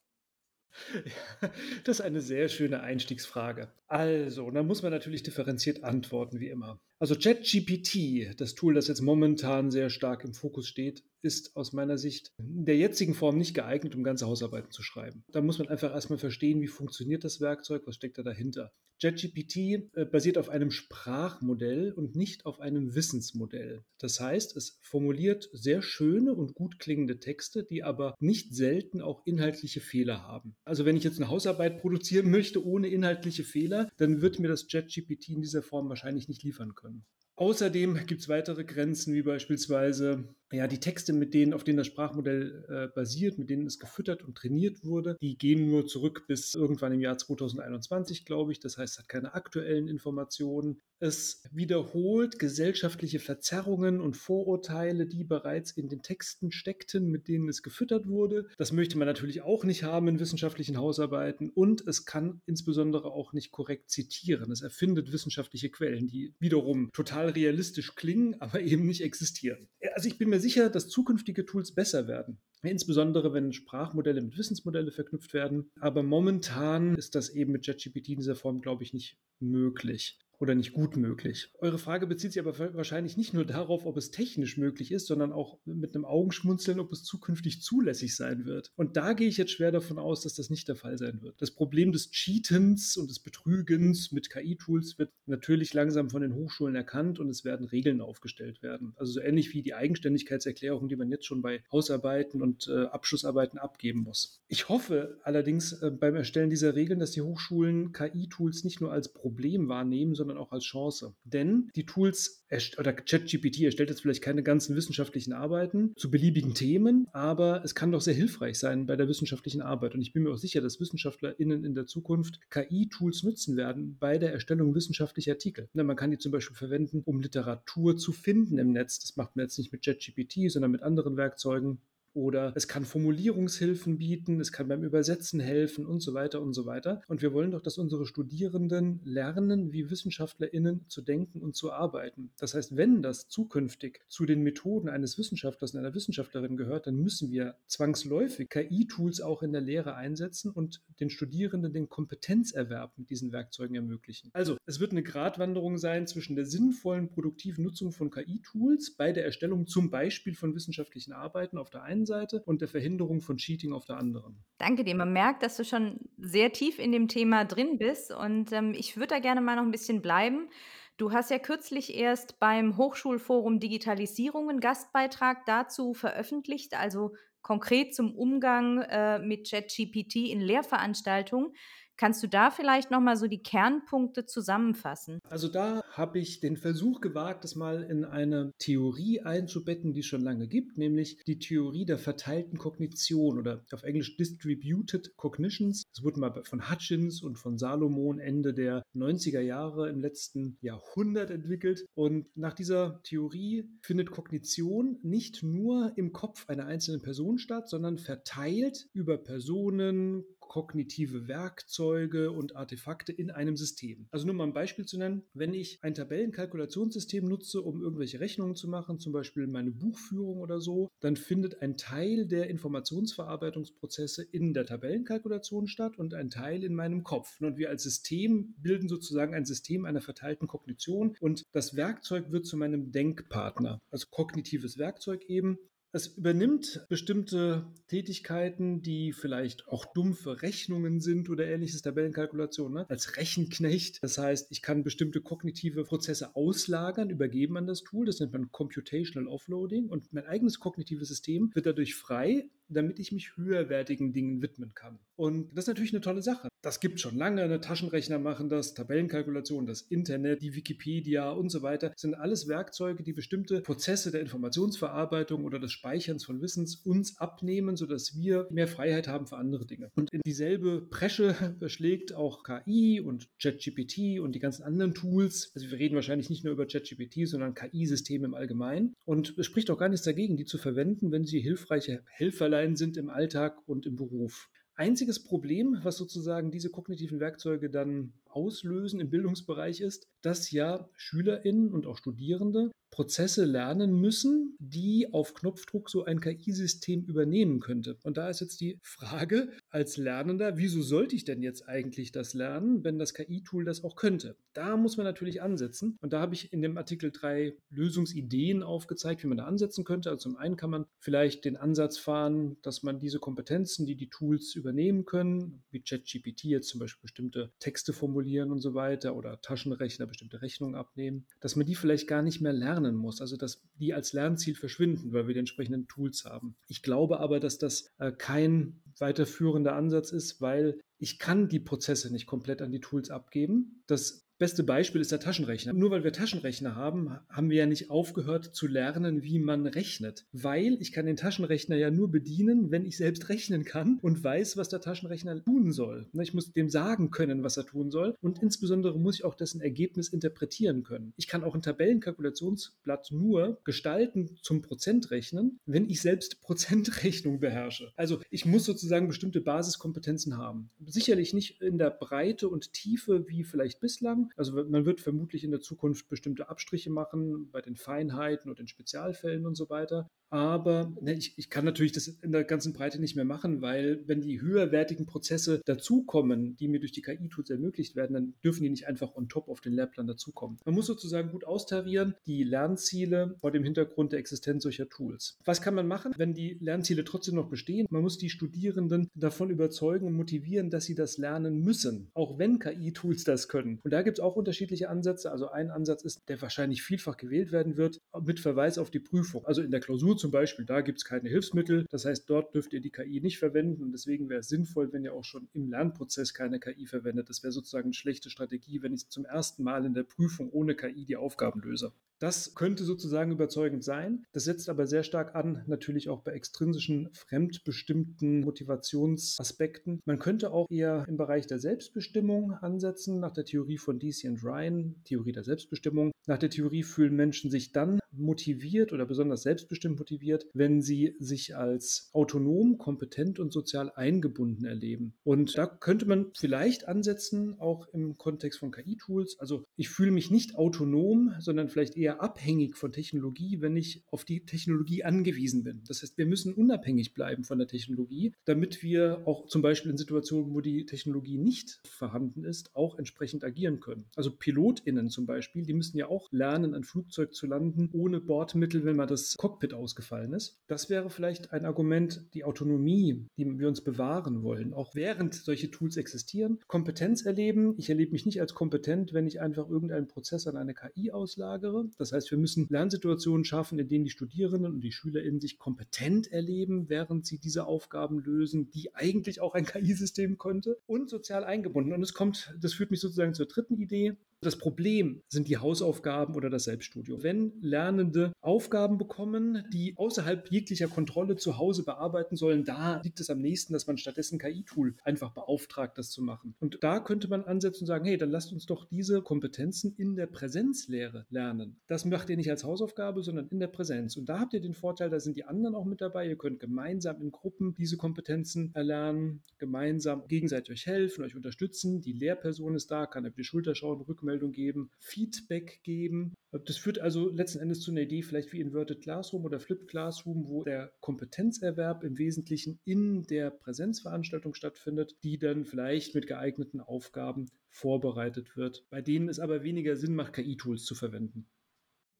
Das 1.84 1.98
ist 1.98 2.00
eine 2.00 2.20
sehr 2.20 2.48
schöne 2.48 2.80
Einstiegsfrage. 2.80 3.72
Also, 3.86 4.50
da 4.50 4.62
muss 4.62 4.82
man 4.82 4.92
natürlich 4.92 5.22
differenziert 5.22 5.84
antworten, 5.84 6.40
wie 6.40 6.48
immer. 6.48 6.80
Also 7.00 7.14
ChatGPT, 7.14 8.40
das 8.40 8.54
Tool, 8.54 8.74
das 8.74 8.88
jetzt 8.88 9.02
momentan 9.02 9.70
sehr 9.70 9.88
stark 9.88 10.24
im 10.24 10.34
Fokus 10.34 10.66
steht, 10.66 11.04
ist 11.22 11.56
aus 11.56 11.72
meiner 11.72 11.96
Sicht 11.96 12.32
in 12.38 12.64
der 12.64 12.76
jetzigen 12.76 13.14
Form 13.14 13.38
nicht 13.38 13.54
geeignet, 13.54 13.94
um 13.94 14.02
ganze 14.02 14.26
Hausarbeiten 14.26 14.72
zu 14.72 14.82
schreiben. 14.82 15.24
Da 15.28 15.40
muss 15.40 15.58
man 15.58 15.68
einfach 15.68 15.92
erstmal 15.92 16.18
verstehen, 16.18 16.60
wie 16.60 16.66
funktioniert 16.66 17.22
das 17.22 17.40
Werkzeug, 17.40 17.82
was 17.86 17.94
steckt 17.94 18.18
da 18.18 18.22
dahinter. 18.22 18.72
ChatGPT 19.00 19.56
äh, 19.56 20.04
basiert 20.10 20.38
auf 20.38 20.48
einem 20.48 20.72
Sprachmodell 20.72 21.92
und 21.92 22.16
nicht 22.16 22.46
auf 22.46 22.60
einem 22.60 22.96
Wissensmodell. 22.96 23.84
Das 23.98 24.18
heißt, 24.18 24.56
es 24.56 24.78
formuliert 24.82 25.48
sehr 25.52 25.82
schöne 25.82 26.34
und 26.34 26.54
gut 26.54 26.80
klingende 26.80 27.20
Texte, 27.20 27.62
die 27.62 27.84
aber 27.84 28.16
nicht 28.18 28.54
selten 28.54 29.00
auch 29.00 29.24
inhaltliche 29.24 29.80
Fehler 29.80 30.22
haben. 30.22 30.56
Also 30.64 30.84
wenn 30.84 30.96
ich 30.96 31.04
jetzt 31.04 31.18
eine 31.18 31.28
Hausarbeit 31.28 31.80
produzieren 31.80 32.30
möchte 32.30 32.64
ohne 32.64 32.88
inhaltliche 32.88 33.44
Fehler, 33.44 33.88
dann 33.98 34.20
wird 34.20 34.40
mir 34.40 34.48
das 34.48 34.66
ChatGPT 34.66 35.28
in 35.28 35.42
dieser 35.42 35.62
Form 35.62 35.88
wahrscheinlich 35.88 36.28
nicht 36.28 36.42
liefern 36.42 36.74
können. 36.74 36.87
Außerdem 37.36 38.06
gibt 38.06 38.20
es 38.20 38.28
weitere 38.28 38.64
Grenzen, 38.64 39.14
wie 39.14 39.22
beispielsweise 39.22 40.34
ja, 40.52 40.66
die 40.66 40.80
Texte, 40.80 41.12
mit 41.12 41.34
denen, 41.34 41.52
auf 41.52 41.64
denen 41.64 41.78
das 41.78 41.86
Sprachmodell 41.86 42.64
äh, 42.68 42.94
basiert, 42.94 43.38
mit 43.38 43.50
denen 43.50 43.66
es 43.66 43.78
gefüttert 43.78 44.22
und 44.22 44.36
trainiert 44.36 44.84
wurde, 44.84 45.16
die 45.20 45.36
gehen 45.36 45.68
nur 45.70 45.86
zurück 45.86 46.24
bis 46.26 46.54
irgendwann 46.54 46.92
im 46.92 47.00
Jahr 47.00 47.18
2021, 47.18 48.24
glaube 48.24 48.52
ich. 48.52 48.60
Das 48.60 48.78
heißt, 48.78 48.94
es 48.94 48.98
hat 48.98 49.08
keine 49.08 49.34
aktuellen 49.34 49.88
Informationen. 49.88 50.80
Es 51.00 51.44
wiederholt 51.52 52.40
gesellschaftliche 52.40 53.20
Verzerrungen 53.20 54.00
und 54.00 54.16
Vorurteile, 54.16 55.06
die 55.06 55.22
bereits 55.22 55.70
in 55.70 55.88
den 55.88 56.02
Texten 56.02 56.50
steckten, 56.50 57.08
mit 57.08 57.28
denen 57.28 57.48
es 57.48 57.62
gefüttert 57.62 58.08
wurde. 58.08 58.48
Das 58.56 58.72
möchte 58.72 58.98
man 58.98 59.06
natürlich 59.06 59.42
auch 59.42 59.62
nicht 59.64 59.84
haben 59.84 60.08
in 60.08 60.18
wissenschaftlichen 60.18 60.76
Hausarbeiten. 60.76 61.50
Und 61.50 61.86
es 61.86 62.04
kann 62.04 62.40
insbesondere 62.46 63.12
auch 63.12 63.32
nicht 63.32 63.52
korrekt 63.52 63.90
zitieren. 63.90 64.50
Es 64.50 64.62
erfindet 64.62 65.12
wissenschaftliche 65.12 65.70
Quellen, 65.70 66.08
die 66.08 66.34
wiederum 66.40 66.90
total 66.92 67.28
realistisch 67.28 67.94
klingen, 67.94 68.40
aber 68.40 68.60
eben 68.60 68.84
nicht 68.86 69.02
existieren. 69.02 69.68
Also 69.94 70.08
ich 70.08 70.18
bin 70.18 70.30
mir 70.30 70.37
mir 70.38 70.42
sicher, 70.42 70.70
dass 70.70 70.88
zukünftige 70.88 71.44
Tools 71.44 71.74
besser 71.74 72.06
werden. 72.06 72.38
Insbesondere 72.62 73.32
wenn 73.32 73.52
Sprachmodelle 73.52 74.20
mit 74.20 74.38
Wissensmodelle 74.38 74.92
verknüpft 74.92 75.34
werden. 75.34 75.70
Aber 75.80 76.02
momentan 76.02 76.94
ist 76.94 77.14
das 77.14 77.30
eben 77.30 77.52
mit 77.52 77.66
ChatGPT 77.66 78.10
in 78.10 78.16
dieser 78.18 78.36
Form, 78.36 78.60
glaube 78.60 78.84
ich, 78.84 78.92
nicht 78.92 79.18
möglich 79.40 80.18
oder 80.38 80.54
nicht 80.54 80.72
gut 80.72 80.96
möglich. 80.96 81.52
Eure 81.58 81.78
Frage 81.78 82.06
bezieht 82.06 82.32
sich 82.32 82.40
aber 82.40 82.74
wahrscheinlich 82.74 83.16
nicht 83.16 83.34
nur 83.34 83.44
darauf, 83.44 83.86
ob 83.86 83.96
es 83.96 84.10
technisch 84.10 84.56
möglich 84.56 84.92
ist, 84.92 85.06
sondern 85.06 85.32
auch 85.32 85.58
mit 85.64 85.94
einem 85.94 86.04
Augenschmunzeln, 86.04 86.80
ob 86.80 86.92
es 86.92 87.02
zukünftig 87.04 87.62
zulässig 87.62 88.14
sein 88.14 88.44
wird. 88.44 88.72
Und 88.76 88.96
da 88.96 89.12
gehe 89.14 89.28
ich 89.28 89.36
jetzt 89.36 89.52
schwer 89.52 89.72
davon 89.72 89.98
aus, 89.98 90.22
dass 90.22 90.34
das 90.34 90.50
nicht 90.50 90.68
der 90.68 90.76
Fall 90.76 90.98
sein 90.98 91.22
wird. 91.22 91.40
Das 91.40 91.50
Problem 91.50 91.92
des 91.92 92.10
Cheatens 92.10 92.96
und 92.96 93.10
des 93.10 93.20
Betrügens 93.20 94.12
mit 94.12 94.30
KI-Tools 94.30 94.98
wird 94.98 95.12
natürlich 95.26 95.74
langsam 95.74 96.10
von 96.10 96.22
den 96.22 96.34
Hochschulen 96.34 96.74
erkannt 96.74 97.18
und 97.18 97.28
es 97.28 97.44
werden 97.44 97.66
Regeln 97.66 98.00
aufgestellt 98.00 98.62
werden. 98.62 98.92
Also 98.96 99.12
so 99.12 99.20
ähnlich 99.20 99.52
wie 99.54 99.62
die 99.62 99.74
Eigenständigkeitserklärung, 99.74 100.88
die 100.88 100.96
man 100.96 101.10
jetzt 101.10 101.26
schon 101.26 101.42
bei 101.42 101.62
Hausarbeiten 101.72 102.42
und 102.42 102.68
äh, 102.68 102.84
Abschlussarbeiten 102.86 103.58
abgeben 103.58 104.00
muss. 104.00 104.40
Ich 104.48 104.68
hoffe 104.68 105.18
allerdings 105.22 105.72
äh, 105.82 105.90
beim 105.90 106.14
Erstellen 106.14 106.50
dieser 106.50 106.74
Regeln, 106.74 107.00
dass 107.00 107.10
die 107.10 107.22
Hochschulen 107.22 107.92
KI-Tools 107.92 108.64
nicht 108.64 108.80
nur 108.80 108.92
als 108.92 109.12
Problem 109.12 109.68
wahrnehmen, 109.68 110.14
sondern 110.14 110.27
sondern 110.28 110.44
auch 110.44 110.52
als 110.52 110.64
Chance. 110.64 111.14
Denn 111.24 111.70
die 111.74 111.86
Tools 111.86 112.44
oder 112.78 112.92
ChatGPT 112.92 113.62
erstellt 113.62 113.90
jetzt 113.90 114.02
vielleicht 114.02 114.22
keine 114.22 114.42
ganzen 114.42 114.76
wissenschaftlichen 114.76 115.32
Arbeiten 115.32 115.92
zu 115.96 116.10
beliebigen 116.10 116.54
Themen, 116.54 117.08
aber 117.12 117.62
es 117.64 117.74
kann 117.74 117.92
doch 117.92 118.00
sehr 118.00 118.14
hilfreich 118.14 118.58
sein 118.58 118.86
bei 118.86 118.96
der 118.96 119.08
wissenschaftlichen 119.08 119.62
Arbeit. 119.62 119.94
Und 119.94 120.02
ich 120.02 120.12
bin 120.12 120.22
mir 120.22 120.30
auch 120.30 120.38
sicher, 120.38 120.60
dass 120.60 120.80
WissenschaftlerInnen 120.80 121.64
in 121.64 121.74
der 121.74 121.86
Zukunft 121.86 122.40
KI-Tools 122.50 123.22
nutzen 123.22 123.56
werden 123.56 123.96
bei 123.98 124.18
der 124.18 124.32
Erstellung 124.32 124.74
wissenschaftlicher 124.74 125.32
Artikel. 125.32 125.68
Man 125.72 125.96
kann 125.96 126.10
die 126.10 126.18
zum 126.18 126.32
Beispiel 126.32 126.56
verwenden, 126.56 127.02
um 127.04 127.20
Literatur 127.20 127.96
zu 127.96 128.12
finden 128.12 128.58
im 128.58 128.72
Netz. 128.72 128.98
Das 129.00 129.16
macht 129.16 129.36
man 129.36 129.44
jetzt 129.44 129.58
nicht 129.58 129.72
mit 129.72 129.84
ChatGPT, 129.84 130.50
sondern 130.50 130.70
mit 130.70 130.82
anderen 130.82 131.16
Werkzeugen 131.16 131.80
oder 132.14 132.52
es 132.56 132.68
kann 132.68 132.84
Formulierungshilfen 132.84 133.98
bieten, 133.98 134.40
es 134.40 134.52
kann 134.52 134.68
beim 134.68 134.82
Übersetzen 134.82 135.40
helfen 135.40 135.86
und 135.86 136.00
so 136.00 136.14
weiter 136.14 136.40
und 136.40 136.52
so 136.52 136.66
weiter. 136.66 137.00
Und 137.06 137.22
wir 137.22 137.32
wollen 137.32 137.50
doch, 137.52 137.62
dass 137.62 137.78
unsere 137.78 138.06
Studierenden 138.06 139.00
lernen, 139.04 139.72
wie 139.72 139.90
WissenschaftlerInnen 139.90 140.84
zu 140.88 141.02
denken 141.02 141.40
und 141.40 141.54
zu 141.54 141.72
arbeiten. 141.72 142.30
Das 142.38 142.54
heißt, 142.54 142.76
wenn 142.76 143.02
das 143.02 143.28
zukünftig 143.28 144.00
zu 144.08 144.26
den 144.26 144.42
Methoden 144.42 144.88
eines 144.88 145.18
Wissenschaftlers 145.18 145.74
und 145.74 145.80
einer 145.80 145.94
Wissenschaftlerin 145.94 146.56
gehört, 146.56 146.86
dann 146.86 146.96
müssen 146.96 147.30
wir 147.30 147.56
zwangsläufig 147.66 148.48
KI-Tools 148.48 149.20
auch 149.20 149.42
in 149.42 149.52
der 149.52 149.60
Lehre 149.60 149.94
einsetzen 149.94 150.50
und 150.50 150.80
den 151.00 151.10
Studierenden 151.10 151.72
den 151.72 151.88
Kompetenzerwerb 151.88 152.96
mit 152.96 153.10
diesen 153.10 153.32
Werkzeugen 153.32 153.76
ermöglichen. 153.76 154.30
Also, 154.32 154.56
es 154.66 154.80
wird 154.80 154.92
eine 154.92 155.02
Gratwanderung 155.02 155.78
sein 155.78 156.06
zwischen 156.06 156.36
der 156.36 156.46
sinnvollen, 156.46 157.08
produktiven 157.10 157.64
Nutzung 157.64 157.92
von 157.92 158.10
KI-Tools 158.10 158.96
bei 158.96 159.12
der 159.12 159.24
Erstellung 159.24 159.66
zum 159.66 159.90
Beispiel 159.90 160.34
von 160.34 160.54
wissenschaftlichen 160.54 161.12
Arbeiten 161.12 161.58
auf 161.58 161.70
der 161.70 161.82
einen 161.82 161.97
Seite 162.06 162.42
und 162.44 162.60
der 162.60 162.68
Verhinderung 162.68 163.20
von 163.20 163.36
Cheating 163.36 163.72
auf 163.72 163.84
der 163.84 163.96
anderen. 163.96 164.42
Danke 164.58 164.84
dir. 164.84 164.94
Man 164.94 165.12
merkt, 165.12 165.42
dass 165.42 165.56
du 165.56 165.64
schon 165.64 166.00
sehr 166.18 166.52
tief 166.52 166.78
in 166.78 166.92
dem 166.92 167.08
Thema 167.08 167.44
drin 167.44 167.78
bist 167.78 168.12
und 168.12 168.52
ähm, 168.52 168.74
ich 168.74 168.96
würde 168.96 169.08
da 169.08 169.18
gerne 169.18 169.40
mal 169.40 169.56
noch 169.56 169.62
ein 169.62 169.70
bisschen 169.70 170.02
bleiben. 170.02 170.48
Du 170.96 171.12
hast 171.12 171.30
ja 171.30 171.38
kürzlich 171.38 171.94
erst 171.94 172.40
beim 172.40 172.76
Hochschulforum 172.76 173.60
Digitalisierung 173.60 174.50
einen 174.50 174.60
Gastbeitrag 174.60 175.46
dazu 175.46 175.94
veröffentlicht, 175.94 176.74
also 176.74 177.14
konkret 177.40 177.94
zum 177.94 178.14
Umgang 178.14 178.82
äh, 178.82 179.20
mit 179.20 179.48
ChatGPT 179.48 180.16
in 180.28 180.40
Lehrveranstaltungen. 180.40 181.54
Kannst 181.98 182.22
du 182.22 182.28
da 182.28 182.52
vielleicht 182.52 182.92
noch 182.92 183.00
mal 183.00 183.16
so 183.16 183.26
die 183.26 183.42
Kernpunkte 183.42 184.24
zusammenfassen? 184.24 185.18
Also 185.28 185.48
da 185.48 185.82
habe 185.90 186.20
ich 186.20 186.38
den 186.38 186.56
Versuch 186.56 187.00
gewagt, 187.00 187.42
das 187.42 187.56
mal 187.56 187.82
in 187.82 188.04
eine 188.04 188.52
Theorie 188.58 189.20
einzubetten, 189.20 189.92
die 189.94 190.00
es 190.00 190.06
schon 190.06 190.20
lange 190.20 190.46
gibt, 190.46 190.78
nämlich 190.78 191.18
die 191.26 191.40
Theorie 191.40 191.84
der 191.86 191.98
verteilten 191.98 192.56
Kognition 192.56 193.36
oder 193.36 193.64
auf 193.72 193.82
Englisch 193.82 194.16
Distributed 194.16 195.16
Cognitions. 195.16 195.82
Es 195.92 196.04
wurde 196.04 196.20
mal 196.20 196.40
von 196.44 196.70
Hutchins 196.70 197.20
und 197.20 197.36
von 197.36 197.58
Salomon 197.58 198.20
Ende 198.20 198.54
der 198.54 198.84
90er 198.94 199.40
Jahre 199.40 199.88
im 199.90 200.00
letzten 200.00 200.56
Jahrhundert 200.60 201.30
entwickelt. 201.30 201.84
Und 201.94 202.28
nach 202.36 202.54
dieser 202.54 203.02
Theorie 203.02 203.68
findet 203.82 204.12
Kognition 204.12 205.00
nicht 205.02 205.42
nur 205.42 205.92
im 205.96 206.12
Kopf 206.12 206.48
einer 206.48 206.66
einzelnen 206.66 207.02
Person 207.02 207.38
statt, 207.38 207.68
sondern 207.68 207.98
verteilt 207.98 208.86
über 208.92 209.18
Personen, 209.18 210.24
kognitive 210.48 211.28
Werkzeuge 211.28 212.32
und 212.32 212.56
Artefakte 212.56 213.12
in 213.12 213.30
einem 213.30 213.56
System. 213.56 214.08
Also 214.10 214.26
nur 214.26 214.34
mal 214.34 214.44
ein 214.44 214.52
Beispiel 214.52 214.86
zu 214.86 214.98
nennen, 214.98 215.22
wenn 215.34 215.54
ich 215.54 215.78
ein 215.82 215.94
Tabellenkalkulationssystem 215.94 217.26
nutze, 217.26 217.60
um 217.62 217.82
irgendwelche 217.82 218.20
Rechnungen 218.20 218.56
zu 218.56 218.68
machen, 218.68 218.98
zum 218.98 219.12
Beispiel 219.12 219.46
meine 219.46 219.70
Buchführung 219.70 220.40
oder 220.40 220.60
so, 220.60 220.88
dann 221.00 221.16
findet 221.16 221.62
ein 221.62 221.76
Teil 221.76 222.26
der 222.26 222.48
Informationsverarbeitungsprozesse 222.48 224.22
in 224.22 224.54
der 224.54 224.66
Tabellenkalkulation 224.66 225.68
statt 225.68 225.98
und 225.98 226.14
ein 226.14 226.30
Teil 226.30 226.64
in 226.64 226.74
meinem 226.74 227.04
Kopf. 227.04 227.40
Und 227.40 227.58
wir 227.58 227.68
als 227.68 227.82
System 227.82 228.54
bilden 228.58 228.88
sozusagen 228.88 229.34
ein 229.34 229.44
System 229.44 229.84
einer 229.84 230.00
verteilten 230.00 230.48
Kognition 230.48 231.16
und 231.20 231.44
das 231.52 231.76
Werkzeug 231.76 232.32
wird 232.32 232.46
zu 232.46 232.56
meinem 232.56 232.90
Denkpartner, 232.90 233.80
also 233.90 234.06
kognitives 234.10 234.78
Werkzeug 234.78 235.24
eben. 235.28 235.58
Es 235.90 236.06
übernimmt 236.06 236.84
bestimmte 236.90 237.66
Tätigkeiten, 237.86 238.82
die 238.82 239.14
vielleicht 239.14 239.68
auch 239.68 239.86
dumpfe 239.86 240.42
Rechnungen 240.42 241.00
sind 241.00 241.30
oder 241.30 241.46
ähnliches, 241.46 241.80
Tabellenkalkulation, 241.80 242.74
ne? 242.74 242.86
als 242.90 243.16
Rechenknecht. 243.16 244.02
Das 244.02 244.18
heißt, 244.18 244.48
ich 244.50 244.60
kann 244.60 244.84
bestimmte 244.84 245.22
kognitive 245.22 245.84
Prozesse 245.84 246.36
auslagern, 246.36 247.08
übergeben 247.08 247.56
an 247.56 247.66
das 247.66 247.84
Tool. 247.84 248.04
Das 248.04 248.20
nennt 248.20 248.34
man 248.34 248.52
Computational 248.52 249.28
Offloading. 249.28 249.88
Und 249.88 250.12
mein 250.12 250.26
eigenes 250.26 250.60
kognitives 250.60 251.08
System 251.08 251.50
wird 251.54 251.64
dadurch 251.64 251.94
frei, 251.94 252.50
damit 252.68 252.98
ich 252.98 253.12
mich 253.12 253.36
höherwertigen 253.36 254.12
Dingen 254.12 254.42
widmen 254.42 254.74
kann. 254.74 254.98
Und 255.16 255.50
das 255.52 255.64
ist 255.64 255.68
natürlich 255.68 255.92
eine 255.92 256.00
tolle 256.00 256.22
Sache. 256.22 256.48
Das 256.62 256.80
gibt 256.80 257.00
schon 257.00 257.16
lange. 257.16 257.42
Eine 257.42 257.60
Taschenrechner 257.60 258.18
machen 258.18 258.48
das, 258.48 258.74
Tabellenkalkulation, 258.74 259.66
das 259.66 259.82
Internet, 259.82 260.42
die 260.42 260.54
Wikipedia 260.54 261.30
und 261.30 261.50
so 261.50 261.62
weiter. 261.62 261.92
Sind 261.96 262.14
alles 262.14 262.46
Werkzeuge, 262.46 263.02
die 263.02 263.12
bestimmte 263.12 263.60
Prozesse 263.62 264.12
der 264.12 264.20
Informationsverarbeitung 264.20 265.44
oder 265.44 265.58
des 265.58 265.72
Speicherns 265.72 266.24
von 266.24 266.40
Wissens 266.40 266.76
uns 266.76 267.18
abnehmen, 267.18 267.76
sodass 267.76 268.16
wir 268.16 268.46
mehr 268.50 268.68
Freiheit 268.68 269.08
haben 269.08 269.26
für 269.26 269.36
andere 269.36 269.66
Dinge. 269.66 269.90
Und 269.96 270.12
in 270.12 270.20
dieselbe 270.24 270.82
Presche 270.82 271.34
verschlägt 271.58 272.14
auch 272.14 272.44
KI 272.44 273.00
und 273.00 273.28
ChatGPT 273.40 274.20
und 274.20 274.32
die 274.34 274.40
ganzen 274.40 274.62
anderen 274.62 274.94
Tools. 274.94 275.50
Also 275.54 275.70
wir 275.70 275.78
reden 275.78 275.94
wahrscheinlich 275.94 276.30
nicht 276.30 276.44
nur 276.44 276.52
über 276.52 276.66
ChatGPT, 276.66 277.26
sondern 277.26 277.54
KI-Systeme 277.54 278.26
im 278.26 278.34
Allgemeinen. 278.34 278.94
Und 279.04 279.36
es 279.38 279.46
spricht 279.46 279.70
auch 279.70 279.78
gar 279.78 279.88
nichts 279.88 280.04
dagegen, 280.04 280.36
die 280.36 280.44
zu 280.44 280.58
verwenden, 280.58 281.10
wenn 281.12 281.24
sie 281.24 281.40
hilfreiche 281.40 282.02
Helferlein 282.06 282.57
Baustein 282.58 282.74
sind 282.76 282.96
im 282.96 283.08
Alltag 283.08 283.56
und 283.68 283.86
im 283.86 283.94
Beruf. 283.94 284.50
Einziges 284.74 285.22
Problem, 285.22 285.78
was 285.84 285.96
sozusagen 285.96 286.50
diese 286.50 286.70
kognitiven 286.70 287.20
Werkzeuge 287.20 287.70
dann 287.70 288.12
auslösen 288.30 289.00
im 289.00 289.10
Bildungsbereich 289.10 289.80
ist, 289.80 290.06
dass 290.22 290.50
ja 290.50 290.88
SchülerInnen 290.96 291.72
und 291.72 291.86
auch 291.86 291.98
Studierende 291.98 292.70
Prozesse 292.90 293.44
lernen 293.44 294.00
müssen, 294.00 294.56
die 294.58 295.12
auf 295.12 295.34
Knopfdruck 295.34 295.88
so 295.88 296.04
ein 296.04 296.20
KI-System 296.20 297.04
übernehmen 297.04 297.60
könnte. 297.60 297.96
Und 298.02 298.16
da 298.16 298.28
ist 298.28 298.40
jetzt 298.40 298.60
die 298.60 298.78
Frage 298.82 299.50
als 299.70 299.96
Lernender, 299.96 300.56
wieso 300.56 300.82
sollte 300.82 301.14
ich 301.14 301.24
denn 301.24 301.42
jetzt 301.42 301.68
eigentlich 301.68 302.12
das 302.12 302.34
lernen, 302.34 302.82
wenn 302.84 302.98
das 302.98 303.14
KI-Tool 303.14 303.64
das 303.64 303.84
auch 303.84 303.94
könnte? 303.94 304.36
Da 304.52 304.76
muss 304.76 304.96
man 304.96 305.04
natürlich 305.04 305.42
ansetzen. 305.42 305.96
Und 306.00 306.12
da 306.12 306.20
habe 306.20 306.34
ich 306.34 306.52
in 306.52 306.62
dem 306.62 306.76
Artikel 306.76 307.12
drei 307.12 307.54
Lösungsideen 307.70 308.62
aufgezeigt, 308.62 309.22
wie 309.22 309.28
man 309.28 309.38
da 309.38 309.44
ansetzen 309.44 309.84
könnte. 309.84 310.10
Also 310.10 310.30
zum 310.30 310.36
einen 310.36 310.56
kann 310.56 310.70
man 310.70 310.86
vielleicht 310.98 311.44
den 311.44 311.56
Ansatz 311.56 311.98
fahren, 311.98 312.56
dass 312.62 312.82
man 312.82 312.98
diese 312.98 313.20
Kompetenzen, 313.20 313.86
die 313.86 313.94
die 313.94 314.10
Tools 314.10 314.54
übernehmen 314.54 315.04
können, 315.04 315.62
wie 315.70 315.82
ChatGPT 315.82 316.44
jetzt 316.44 316.68
zum 316.68 316.80
Beispiel 316.80 317.02
bestimmte 317.02 317.52
Texte 317.60 317.92
formulieren 318.18 318.50
und 318.50 318.60
so 318.60 318.74
weiter 318.74 319.14
oder 319.16 319.40
Taschenrechner 319.40 320.06
bestimmte 320.06 320.42
Rechnungen 320.42 320.74
abnehmen, 320.74 321.26
dass 321.40 321.56
man 321.56 321.66
die 321.66 321.74
vielleicht 321.74 322.08
gar 322.08 322.22
nicht 322.22 322.40
mehr 322.40 322.52
lernen 322.52 322.68
lernen 322.78 322.96
muss, 322.96 323.20
also 323.20 323.36
dass 323.36 323.62
die 323.78 323.94
als 323.94 324.12
Lernziel 324.12 324.54
verschwinden, 324.54 325.12
weil 325.12 325.26
wir 325.26 325.34
die 325.34 325.40
entsprechenden 325.40 325.88
Tools 325.88 326.24
haben. 326.24 326.56
Ich 326.68 326.82
glaube 326.82 327.20
aber, 327.20 327.40
dass 327.40 327.58
das 327.58 327.90
äh, 327.98 328.12
kein 328.12 328.80
weiterführender 328.98 329.74
Ansatz 329.74 330.12
ist, 330.12 330.40
weil 330.40 330.80
ich 330.98 331.18
kann 331.18 331.48
die 331.48 331.60
Prozesse 331.60 332.12
nicht 332.12 332.26
komplett 332.26 332.60
an 332.60 332.72
die 332.72 332.80
Tools 332.80 333.10
abgeben. 333.10 333.82
Das 333.86 334.27
Beste 334.38 334.62
Beispiel 334.62 335.00
ist 335.00 335.10
der 335.10 335.18
Taschenrechner. 335.18 335.72
Nur 335.72 335.90
weil 335.90 336.04
wir 336.04 336.12
Taschenrechner 336.12 336.76
haben, 336.76 337.18
haben 337.28 337.50
wir 337.50 337.56
ja 337.56 337.66
nicht 337.66 337.90
aufgehört 337.90 338.44
zu 338.44 338.68
lernen, 338.68 339.24
wie 339.24 339.40
man 339.40 339.66
rechnet. 339.66 340.26
Weil 340.30 340.78
ich 340.80 340.92
kann 340.92 341.06
den 341.06 341.16
Taschenrechner 341.16 341.74
ja 341.74 341.90
nur 341.90 342.08
bedienen, 342.08 342.70
wenn 342.70 342.86
ich 342.86 342.96
selbst 342.96 343.28
rechnen 343.30 343.64
kann 343.64 343.98
und 344.00 344.22
weiß, 344.22 344.56
was 344.56 344.68
der 344.68 344.80
Taschenrechner 344.80 345.42
tun 345.42 345.72
soll. 345.72 346.06
Ich 346.22 346.34
muss 346.34 346.52
dem 346.52 346.68
sagen 346.68 347.10
können, 347.10 347.42
was 347.42 347.56
er 347.56 347.66
tun 347.66 347.90
soll. 347.90 348.14
Und 348.20 348.40
insbesondere 348.40 348.96
muss 349.00 349.16
ich 349.16 349.24
auch 349.24 349.34
dessen 349.34 349.60
Ergebnis 349.60 350.08
interpretieren 350.08 350.84
können. 350.84 351.12
Ich 351.16 351.26
kann 351.26 351.42
auch 351.42 351.56
ein 351.56 351.62
Tabellenkalkulationsblatt 351.62 353.10
nur 353.10 353.58
gestalten 353.64 354.38
zum 354.42 354.62
Prozentrechnen, 354.62 355.58
wenn 355.66 355.90
ich 355.90 356.00
selbst 356.00 356.40
Prozentrechnung 356.42 357.40
beherrsche. 357.40 357.90
Also 357.96 358.20
ich 358.30 358.46
muss 358.46 358.64
sozusagen 358.64 359.08
bestimmte 359.08 359.40
Basiskompetenzen 359.40 360.38
haben. 360.38 360.70
Sicherlich 360.86 361.34
nicht 361.34 361.60
in 361.60 361.76
der 361.76 361.90
Breite 361.90 362.48
und 362.48 362.72
Tiefe 362.72 363.26
wie 363.26 363.42
vielleicht 363.42 363.80
bislang, 363.80 364.27
also 364.36 364.52
man 364.52 364.84
wird 364.84 365.00
vermutlich 365.00 365.44
in 365.44 365.50
der 365.50 365.60
Zukunft 365.60 366.08
bestimmte 366.08 366.48
Abstriche 366.48 366.90
machen 366.90 367.50
bei 367.50 367.60
den 367.60 367.76
Feinheiten 367.76 368.50
und 368.50 368.58
den 368.58 368.68
Spezialfällen 368.68 369.46
und 369.46 369.54
so 369.54 369.68
weiter. 369.70 370.10
Aber 370.30 370.92
ne, 371.00 371.14
ich, 371.14 371.34
ich 371.36 371.50
kann 371.50 371.64
natürlich 371.64 371.92
das 371.92 372.08
in 372.08 372.32
der 372.32 372.44
ganzen 372.44 372.72
Breite 372.72 373.00
nicht 373.00 373.16
mehr 373.16 373.24
machen, 373.24 373.62
weil 373.62 374.02
wenn 374.06 374.20
die 374.20 374.40
höherwertigen 374.40 375.06
Prozesse 375.06 375.62
dazukommen, 375.64 376.56
die 376.56 376.68
mir 376.68 376.80
durch 376.80 376.92
die 376.92 377.02
KI-Tools 377.02 377.50
ermöglicht 377.50 377.96
werden, 377.96 378.14
dann 378.14 378.34
dürfen 378.44 378.62
die 378.62 378.70
nicht 378.70 378.86
einfach 378.86 379.14
on 379.16 379.28
top 379.28 379.48
auf 379.48 379.60
den 379.60 379.72
Lehrplan 379.72 380.06
dazukommen. 380.06 380.58
Man 380.64 380.74
muss 380.74 380.86
sozusagen 380.86 381.30
gut 381.30 381.44
austarieren 381.44 382.14
die 382.26 382.44
Lernziele 382.44 383.36
vor 383.40 383.50
dem 383.50 383.64
Hintergrund 383.64 384.12
der 384.12 384.18
Existenz 384.18 384.62
solcher 384.62 384.88
Tools. 384.88 385.38
Was 385.44 385.62
kann 385.62 385.74
man 385.74 385.86
machen, 385.86 386.12
wenn 386.16 386.34
die 386.34 386.58
Lernziele 386.60 387.04
trotzdem 387.04 387.36
noch 387.36 387.48
bestehen? 387.48 387.86
Man 387.90 388.02
muss 388.02 388.18
die 388.18 388.30
Studierenden 388.30 389.10
davon 389.14 389.50
überzeugen 389.50 390.06
und 390.06 390.14
motivieren, 390.14 390.70
dass 390.70 390.84
sie 390.84 390.94
das 390.94 391.18
lernen 391.18 391.62
müssen, 391.62 392.10
auch 392.14 392.38
wenn 392.38 392.58
KI-Tools 392.58 393.24
das 393.24 393.48
können. 393.48 393.80
Und 393.82 393.92
da 393.92 394.02
gibt 394.02 394.18
es 394.18 394.24
auch 394.24 394.36
unterschiedliche 394.36 394.90
Ansätze. 394.90 395.30
Also 395.30 395.48
ein 395.48 395.70
Ansatz 395.70 396.02
ist, 396.02 396.28
der 396.28 396.40
wahrscheinlich 396.42 396.82
vielfach 396.82 397.16
gewählt 397.16 397.52
werden 397.52 397.76
wird, 397.76 398.00
mit 398.20 398.40
Verweis 398.40 398.78
auf 398.78 398.90
die 398.90 399.00
Prüfung. 399.00 399.46
Also 399.46 399.62
in 399.62 399.70
der 399.70 399.80
Klausur 399.80 400.17
zum 400.18 400.30
Beispiel, 400.30 400.64
da 400.64 400.80
gibt 400.82 400.98
es 400.98 401.04
keine 401.04 401.28
Hilfsmittel. 401.28 401.86
Das 401.90 402.04
heißt, 402.04 402.28
dort 402.28 402.54
dürft 402.54 402.72
ihr 402.72 402.80
die 402.80 402.90
KI 402.90 403.20
nicht 403.20 403.38
verwenden 403.38 403.82
und 403.82 403.92
deswegen 403.92 404.28
wäre 404.28 404.40
es 404.40 404.48
sinnvoll, 404.48 404.92
wenn 404.92 405.04
ihr 405.04 405.14
auch 405.14 405.24
schon 405.24 405.48
im 405.54 405.70
Lernprozess 405.70 406.34
keine 406.34 406.60
KI 406.60 406.86
verwendet. 406.86 407.28
Das 407.28 407.42
wäre 407.42 407.52
sozusagen 407.52 407.86
eine 407.86 407.94
schlechte 407.94 408.30
Strategie, 408.30 408.82
wenn 408.82 408.92
ich 408.92 409.08
zum 409.08 409.24
ersten 409.24 409.62
Mal 409.62 409.84
in 409.84 409.94
der 409.94 410.02
Prüfung 410.02 410.50
ohne 410.50 410.74
KI 410.74 411.04
die 411.04 411.16
Aufgaben 411.16 411.60
löse. 411.60 411.92
Das 412.18 412.54
könnte 412.54 412.84
sozusagen 412.84 413.32
überzeugend 413.32 413.84
sein. 413.84 414.24
Das 414.32 414.44
setzt 414.44 414.68
aber 414.68 414.86
sehr 414.86 415.04
stark 415.04 415.34
an, 415.34 415.62
natürlich 415.66 416.08
auch 416.08 416.22
bei 416.22 416.32
extrinsischen, 416.32 417.08
fremdbestimmten 417.12 418.40
Motivationsaspekten. 418.40 420.00
Man 420.04 420.18
könnte 420.18 420.52
auch 420.52 420.66
eher 420.70 421.04
im 421.08 421.16
Bereich 421.16 421.46
der 421.46 421.58
Selbstbestimmung 421.58 422.52
ansetzen, 422.52 423.20
nach 423.20 423.32
der 423.32 423.44
Theorie 423.44 423.78
von 423.78 423.98
DC 423.98 424.24
und 424.24 424.42
Ryan, 424.42 424.96
Theorie 425.04 425.32
der 425.32 425.44
Selbstbestimmung. 425.44 426.10
Nach 426.26 426.38
der 426.38 426.50
Theorie 426.50 426.82
fühlen 426.82 427.14
Menschen 427.14 427.50
sich 427.50 427.72
dann 427.72 428.00
motiviert 428.12 428.92
oder 428.92 429.06
besonders 429.06 429.42
selbstbestimmt 429.42 429.98
motiviert, 429.98 430.46
wenn 430.52 430.82
sie 430.82 431.14
sich 431.18 431.56
als 431.56 432.10
autonom, 432.12 432.78
kompetent 432.78 433.38
und 433.38 433.52
sozial 433.52 433.92
eingebunden 433.94 434.64
erleben. 434.64 435.14
Und 435.24 435.56
da 435.56 435.66
könnte 435.66 436.06
man 436.06 436.30
vielleicht 436.36 436.88
ansetzen, 436.88 437.58
auch 437.58 437.86
im 437.92 438.16
Kontext 438.16 438.58
von 438.58 438.72
KI-Tools. 438.72 439.38
Also 439.38 439.64
ich 439.76 439.88
fühle 439.88 440.10
mich 440.10 440.30
nicht 440.30 440.56
autonom, 440.56 441.34
sondern 441.38 441.68
vielleicht 441.68 441.96
eher 441.96 442.07
abhängig 442.16 442.76
von 442.76 442.92
Technologie, 442.92 443.60
wenn 443.60 443.76
ich 443.76 444.02
auf 444.10 444.24
die 444.24 444.44
Technologie 444.44 445.04
angewiesen 445.04 445.64
bin. 445.64 445.82
Das 445.86 446.02
heißt, 446.02 446.18
wir 446.18 446.26
müssen 446.26 446.54
unabhängig 446.54 447.14
bleiben 447.14 447.44
von 447.44 447.58
der 447.58 447.68
Technologie, 447.68 448.32
damit 448.44 448.82
wir 448.82 449.22
auch 449.26 449.46
zum 449.46 449.62
Beispiel 449.62 449.90
in 449.90 449.98
Situationen, 449.98 450.54
wo 450.54 450.60
die 450.60 450.86
Technologie 450.86 451.38
nicht 451.38 451.80
vorhanden 451.88 452.44
ist, 452.44 452.74
auch 452.74 452.98
entsprechend 452.98 453.44
agieren 453.44 453.80
können. 453.80 454.06
Also 454.16 454.30
PilotInnen 454.30 455.10
zum 455.10 455.26
Beispiel, 455.26 455.64
die 455.64 455.74
müssen 455.74 455.98
ja 455.98 456.08
auch 456.08 456.28
lernen, 456.32 456.74
ein 456.74 456.84
Flugzeug 456.84 457.34
zu 457.34 457.46
landen, 457.46 457.90
ohne 457.92 458.20
Bordmittel, 458.20 458.84
wenn 458.84 458.96
mal 458.96 459.06
das 459.06 459.36
Cockpit 459.36 459.74
ausgefallen 459.74 460.32
ist. 460.32 460.58
Das 460.66 460.90
wäre 460.90 461.10
vielleicht 461.10 461.52
ein 461.52 461.64
Argument, 461.64 462.24
die 462.34 462.44
Autonomie, 462.44 463.26
die 463.36 463.58
wir 463.58 463.68
uns 463.68 463.80
bewahren 463.80 464.42
wollen, 464.42 464.72
auch 464.72 464.94
während 464.94 465.34
solche 465.34 465.70
Tools 465.70 465.96
existieren. 465.96 466.58
Kompetenz 466.66 467.24
erleben. 467.24 467.74
Ich 467.78 467.90
erlebe 467.90 468.12
mich 468.12 468.26
nicht 468.26 468.40
als 468.40 468.54
kompetent, 468.54 469.12
wenn 469.12 469.26
ich 469.26 469.40
einfach 469.40 469.68
irgendeinen 469.68 470.08
Prozess 470.08 470.46
an 470.46 470.56
eine 470.56 470.74
KI 470.74 471.10
auslagere. 471.10 471.88
Das 471.98 472.12
heißt, 472.12 472.30
wir 472.30 472.38
müssen 472.38 472.68
Lernsituationen 472.70 473.44
schaffen, 473.44 473.78
in 473.78 473.88
denen 473.88 474.04
die 474.04 474.10
Studierenden 474.10 474.72
und 474.72 474.80
die 474.80 474.92
SchülerInnen 474.92 475.40
sich 475.40 475.58
kompetent 475.58 476.30
erleben, 476.30 476.88
während 476.88 477.26
sie 477.26 477.38
diese 477.38 477.66
Aufgaben 477.66 478.20
lösen, 478.20 478.70
die 478.70 478.94
eigentlich 478.94 479.40
auch 479.40 479.54
ein 479.54 479.66
KI-System 479.66 480.38
könnte 480.38 480.78
und 480.86 481.10
sozial 481.10 481.44
eingebunden. 481.44 481.92
Und 481.92 482.02
es 482.02 482.14
kommt, 482.14 482.54
das 482.60 482.72
führt 482.72 482.92
mich 482.92 483.00
sozusagen 483.00 483.34
zur 483.34 483.46
dritten 483.46 483.76
Idee. 483.76 484.16
Das 484.40 484.56
Problem 484.56 485.20
sind 485.28 485.48
die 485.48 485.56
Hausaufgaben 485.56 486.36
oder 486.36 486.48
das 486.48 486.64
Selbststudium. 486.64 487.24
Wenn 487.24 487.52
Lernende 487.60 488.32
Aufgaben 488.40 488.96
bekommen, 488.96 489.64
die 489.72 489.94
außerhalb 489.96 490.48
jeglicher 490.52 490.86
Kontrolle 490.86 491.34
zu 491.34 491.58
Hause 491.58 491.84
bearbeiten 491.84 492.36
sollen, 492.36 492.64
da 492.64 493.00
liegt 493.02 493.18
es 493.18 493.30
am 493.30 493.40
nächsten, 493.40 493.72
dass 493.72 493.88
man 493.88 493.98
stattdessen 493.98 494.38
KI-Tool 494.38 494.94
einfach 495.02 495.32
beauftragt, 495.34 495.98
das 495.98 496.10
zu 496.10 496.22
machen. 496.22 496.54
Und 496.60 496.78
da 496.82 497.00
könnte 497.00 497.26
man 497.26 497.42
ansetzen 497.42 497.82
und 497.82 497.88
sagen, 497.88 498.04
hey, 498.04 498.16
dann 498.16 498.30
lasst 498.30 498.52
uns 498.52 498.66
doch 498.66 498.84
diese 498.88 499.22
Kompetenzen 499.22 499.96
in 499.96 500.14
der 500.14 500.28
Präsenzlehre 500.28 501.26
lernen. 501.30 501.80
Das 501.88 502.04
macht 502.04 502.30
ihr 502.30 502.36
nicht 502.36 502.50
als 502.50 502.62
Hausaufgabe, 502.62 503.24
sondern 503.24 503.48
in 503.48 503.58
der 503.58 503.66
Präsenz. 503.66 504.16
Und 504.16 504.28
da 504.28 504.38
habt 504.38 504.54
ihr 504.54 504.60
den 504.60 504.74
Vorteil, 504.74 505.10
da 505.10 505.18
sind 505.18 505.36
die 505.36 505.46
anderen 505.46 505.74
auch 505.74 505.84
mit 505.84 506.00
dabei. 506.00 506.28
Ihr 506.28 506.38
könnt 506.38 506.60
gemeinsam 506.60 507.20
in 507.20 507.32
Gruppen 507.32 507.74
diese 507.74 507.96
Kompetenzen 507.96 508.72
erlernen, 508.76 509.42
gemeinsam 509.58 510.28
gegenseitig 510.28 510.70
euch 510.70 510.86
helfen, 510.86 511.24
euch 511.24 511.34
unterstützen. 511.34 512.02
Die 512.02 512.12
Lehrperson 512.12 512.76
ist 512.76 512.92
da, 512.92 513.06
kann 513.06 513.26
auf 513.26 513.34
die 513.34 513.42
Schulter 513.42 513.74
schauen, 513.74 514.00
Rückmeldung 514.02 514.27
Rückmeldung 514.28 514.52
geben, 514.52 514.90
Feedback 514.98 515.80
geben. 515.82 516.34
Das 516.50 516.76
führt 516.76 516.98
also 516.98 517.30
letzten 517.30 517.60
Endes 517.60 517.80
zu 517.80 517.90
einer 517.90 518.02
Idee, 518.02 518.22
vielleicht 518.22 518.52
wie 518.52 518.60
Inverted 518.60 519.02
Classroom 519.02 519.44
oder 519.44 519.58
Flipped 519.58 519.88
Classroom, 519.88 520.46
wo 520.48 520.64
der 520.64 520.92
Kompetenzerwerb 521.00 522.04
im 522.04 522.18
Wesentlichen 522.18 522.78
in 522.84 523.24
der 523.24 523.50
Präsenzveranstaltung 523.50 524.54
stattfindet, 524.54 525.16
die 525.22 525.38
dann 525.38 525.64
vielleicht 525.64 526.14
mit 526.14 526.26
geeigneten 526.26 526.80
Aufgaben 526.80 527.46
vorbereitet 527.68 528.56
wird, 528.56 528.86
bei 528.90 529.00
denen 529.00 529.28
es 529.28 529.38
aber 529.38 529.62
weniger 529.62 529.96
Sinn 529.96 530.14
macht, 530.14 530.34
KI-Tools 530.34 530.84
zu 530.84 530.94
verwenden. 530.94 531.48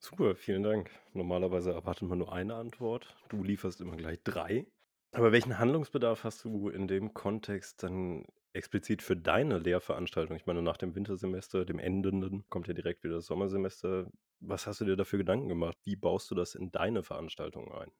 Super, 0.00 0.36
vielen 0.36 0.62
Dank. 0.62 0.90
Normalerweise 1.12 1.72
erwartet 1.72 2.08
man 2.08 2.18
nur 2.18 2.32
eine 2.32 2.54
Antwort. 2.54 3.16
Du 3.28 3.42
lieferst 3.42 3.80
immer 3.80 3.96
gleich 3.96 4.22
drei. 4.22 4.66
Aber 5.12 5.32
welchen 5.32 5.58
Handlungsbedarf 5.58 6.22
hast 6.22 6.44
du 6.44 6.68
in 6.68 6.86
dem 6.86 7.14
Kontext 7.14 7.82
dann 7.82 8.26
explizit 8.52 9.02
für 9.02 9.16
deine 9.16 9.58
Lehrveranstaltung? 9.58 10.36
Ich 10.36 10.46
meine, 10.46 10.62
nach 10.62 10.76
dem 10.76 10.94
Wintersemester, 10.94 11.64
dem 11.64 11.78
endenden, 11.78 12.44
kommt 12.48 12.68
ja 12.68 12.74
direkt 12.74 13.04
wieder 13.04 13.16
das 13.16 13.26
Sommersemester. 13.26 14.10
Was 14.40 14.66
hast 14.66 14.80
du 14.80 14.84
dir 14.84 14.96
dafür 14.96 15.18
Gedanken 15.18 15.48
gemacht? 15.48 15.78
Wie 15.84 15.96
baust 15.96 16.30
du 16.30 16.34
das 16.34 16.54
in 16.54 16.70
deine 16.72 17.02
Veranstaltung 17.02 17.72
ein? 17.72 17.90